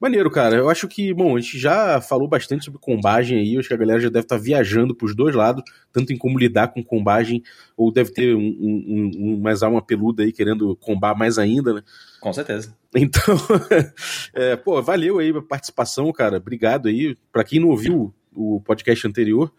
Maneiro, 0.00 0.30
cara. 0.30 0.54
Eu 0.54 0.70
acho 0.70 0.86
que, 0.86 1.12
bom, 1.12 1.36
a 1.36 1.40
gente 1.40 1.58
já 1.58 2.00
falou 2.00 2.28
bastante 2.28 2.64
sobre 2.64 2.78
combagem 2.78 3.38
aí. 3.38 3.54
Eu 3.54 3.60
acho 3.60 3.68
que 3.68 3.74
a 3.74 3.78
galera 3.78 3.98
já 3.98 4.08
deve 4.08 4.24
estar 4.24 4.38
viajando 4.38 4.94
pros 4.94 5.14
dois 5.14 5.34
lados, 5.34 5.64
tanto 5.92 6.12
em 6.12 6.16
como 6.16 6.38
lidar 6.38 6.68
com 6.68 6.84
combagem, 6.84 7.42
ou 7.76 7.90
deve 7.90 8.12
ter 8.12 8.32
um, 8.34 8.40
um, 8.40 9.10
um, 9.16 9.40
mais 9.40 9.60
alma 9.60 9.82
peluda 9.82 10.22
aí 10.22 10.32
querendo 10.32 10.76
combar 10.76 11.16
mais 11.16 11.36
ainda, 11.36 11.74
né? 11.74 11.82
Com 12.20 12.32
certeza. 12.32 12.76
Então, 12.94 13.36
é, 14.32 14.54
pô, 14.54 14.80
valeu 14.80 15.18
aí 15.18 15.30
a 15.30 15.42
participação, 15.42 16.12
cara. 16.12 16.36
Obrigado 16.36 16.86
aí. 16.86 17.16
Pra 17.32 17.42
quem 17.42 17.58
não 17.58 17.68
ouviu 17.68 18.14
o 18.32 18.60
podcast 18.60 19.04
anterior, 19.04 19.52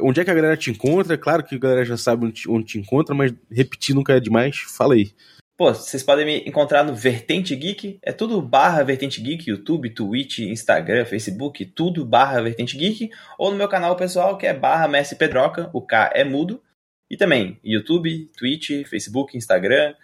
onde 0.00 0.20
é 0.20 0.24
que 0.24 0.30
a 0.30 0.34
galera 0.34 0.56
te 0.56 0.70
encontra? 0.70 1.16
Claro 1.18 1.44
que 1.44 1.54
a 1.54 1.58
galera 1.58 1.84
já 1.84 1.96
sabe 1.96 2.26
onde 2.26 2.42
te, 2.42 2.50
onde 2.50 2.66
te 2.66 2.78
encontra, 2.78 3.14
mas 3.14 3.32
repetir 3.50 3.94
nunca 3.94 4.14
é 4.14 4.20
demais. 4.20 4.56
Fala 4.56 4.94
aí. 4.94 5.12
Pô, 5.56 5.72
vocês 5.72 6.02
podem 6.02 6.26
me 6.26 6.38
encontrar 6.46 6.84
no 6.84 6.94
Vertente 6.94 7.56
Geek, 7.56 7.98
é 8.02 8.12
tudo 8.12 8.42
barra 8.42 8.82
Vertente 8.82 9.22
Geek, 9.22 9.48
YouTube, 9.48 9.88
Twitch, 9.88 10.40
Instagram, 10.40 11.06
Facebook, 11.06 11.64
tudo 11.64 12.04
barra 12.04 12.42
Vertente 12.42 12.76
Geek, 12.76 13.10
ou 13.38 13.50
no 13.50 13.56
meu 13.56 13.66
canal 13.66 13.96
pessoal 13.96 14.36
que 14.36 14.46
é 14.46 14.52
barra 14.52 14.86
Messi 14.86 15.16
Pedroca, 15.16 15.70
o 15.72 15.80
K 15.80 16.10
é 16.12 16.24
mudo, 16.24 16.62
e 17.10 17.16
também 17.16 17.58
YouTube, 17.64 18.30
Twitch, 18.36 18.86
Facebook, 18.86 19.34
Instagram, 19.34 19.94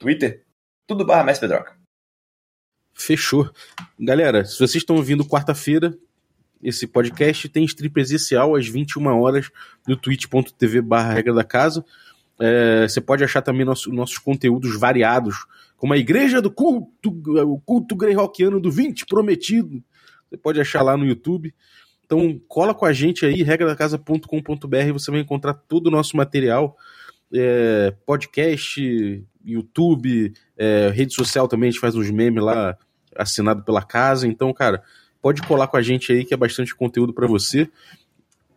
Twitter, 0.00 0.44
tudo 0.88 1.04
barra 1.04 1.24
Messi 1.24 1.40
Pedroca. 1.40 1.76
Fechou. 2.94 3.50
Galera, 4.00 4.46
se 4.46 4.56
vocês 4.56 4.76
estão 4.76 4.96
ouvindo 4.96 5.28
quarta-feira, 5.28 5.94
esse 6.62 6.86
podcast 6.86 7.48
tem 7.48 7.64
stream 7.64 7.92
presencial 7.92 8.54
às 8.54 8.66
21 8.68 9.06
horas 9.20 9.50
no 9.86 9.96
twitch.tv 9.96 10.80
barra 10.80 11.14
regra 11.14 11.34
da 11.34 11.44
casa. 11.44 11.84
É, 12.40 12.86
você 12.88 13.00
pode 13.00 13.24
achar 13.24 13.42
também 13.42 13.64
nosso- 13.64 13.92
nossos 13.92 14.18
conteúdos 14.18 14.78
variados, 14.78 15.44
como 15.76 15.92
a 15.92 15.98
Igreja 15.98 16.40
do 16.40 16.50
Culto, 16.50 17.10
o 17.46 17.60
culto 17.60 17.96
greyhawkiano 17.96 18.60
do 18.60 18.70
20 18.70 19.04
prometido. 19.06 19.82
Você 20.28 20.36
pode 20.36 20.60
achar 20.60 20.82
lá 20.82 20.96
no 20.96 21.04
YouTube. 21.04 21.54
Então, 22.04 22.40
cola 22.46 22.74
com 22.74 22.84
a 22.84 22.92
gente 22.92 23.24
aí, 23.26 23.42
regradacasa.com.br, 23.42 24.92
você 24.92 25.10
vai 25.10 25.20
encontrar 25.20 25.54
todo 25.54 25.86
o 25.86 25.90
nosso 25.90 26.16
material, 26.16 26.76
é, 27.32 27.94
podcast, 28.06 29.24
YouTube, 29.44 30.32
é, 30.56 30.90
rede 30.94 31.14
social 31.14 31.48
também, 31.48 31.68
a 31.68 31.70
gente 31.72 31.80
faz 31.80 31.94
uns 31.94 32.10
memes 32.10 32.42
lá 32.42 32.76
assinado 33.16 33.62
pela 33.62 33.82
casa. 33.82 34.26
Então, 34.26 34.52
cara, 34.52 34.82
pode 35.22 35.40
colar 35.42 35.68
com 35.68 35.76
a 35.76 35.82
gente 35.82 36.12
aí 36.12 36.24
que 36.24 36.34
é 36.34 36.36
bastante 36.36 36.74
conteúdo 36.74 37.14
para 37.14 37.26
você. 37.26 37.70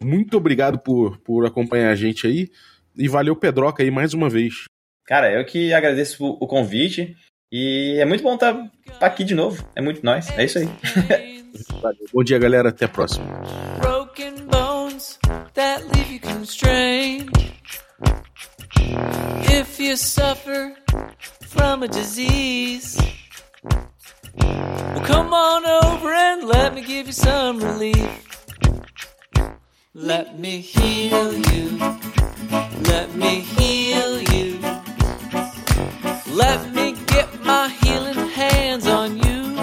Muito 0.03 0.35
obrigado 0.35 0.79
por, 0.79 1.17
por 1.19 1.45
acompanhar 1.45 1.91
a 1.91 1.95
gente 1.95 2.27
aí. 2.27 2.49
E 2.97 3.07
valeu, 3.07 3.35
Pedroca, 3.35 3.83
aí 3.83 3.91
mais 3.91 4.13
uma 4.13 4.29
vez. 4.29 4.65
Cara, 5.05 5.31
eu 5.31 5.45
que 5.45 5.71
agradeço 5.71 6.25
o 6.25 6.47
convite. 6.47 7.15
E 7.51 7.97
é 7.99 8.05
muito 8.05 8.23
bom 8.23 8.33
estar 8.33 8.53
tá 8.99 9.05
aqui 9.05 9.23
de 9.23 9.35
novo. 9.35 9.63
É 9.75 9.81
muito 9.81 10.03
nós. 10.03 10.29
É 10.37 10.43
isso 10.43 10.57
aí. 10.57 10.67
Bom 12.11 12.23
dia, 12.23 12.37
galera. 12.37 12.69
Até 12.69 12.85
a 12.85 12.89
próxima. 12.89 13.25
Broken 13.79 14.47
bones 14.47 15.17
that 15.53 15.83
leave 15.93 16.11
you 16.11 16.19
constrained. 16.19 17.31
If 19.49 19.79
you 19.79 19.95
suffer 19.95 20.75
from 21.41 21.83
a 21.83 21.87
disease, 21.87 22.97
well, 24.39 25.05
come 25.05 25.33
on 25.33 25.65
over 25.65 26.13
and 26.13 26.43
let 26.43 26.73
me 26.73 26.81
give 26.81 27.07
you 27.07 27.13
some 27.13 27.59
relief. 27.59 28.09
Let 29.93 30.39
me 30.39 30.59
heal 30.59 31.33
you. 31.33 31.77
Let 32.91 33.15
me 33.15 33.39
heal 33.39 34.21
you. 34.33 34.59
Let 36.33 36.73
me 36.73 36.93
get 37.07 37.43
my 37.43 37.69
healing 37.81 38.29
hands 38.29 38.87
on 38.87 39.17
you. 39.17 39.55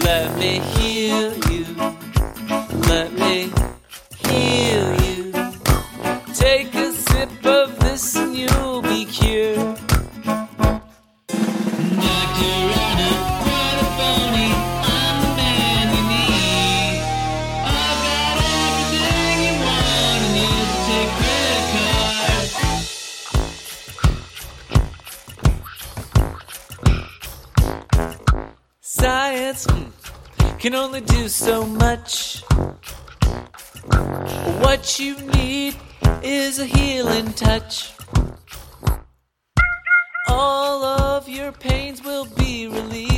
Let 0.00 0.38
me 0.38 0.58
heal 0.58 1.34
you. 1.50 1.66
Let 2.88 3.12
me 3.12 3.52
heal 4.26 4.73
only 31.24 31.30
so 31.30 31.64
much. 31.64 32.42
What 34.60 34.98
you 34.98 35.16
need 35.28 35.74
is 36.22 36.58
a 36.58 36.66
healing 36.66 37.32
touch. 37.32 37.94
All 40.28 40.84
of 40.84 41.26
your 41.26 41.52
pains 41.52 42.02
will 42.04 42.26
be 42.26 42.68
relieved. 42.68 43.13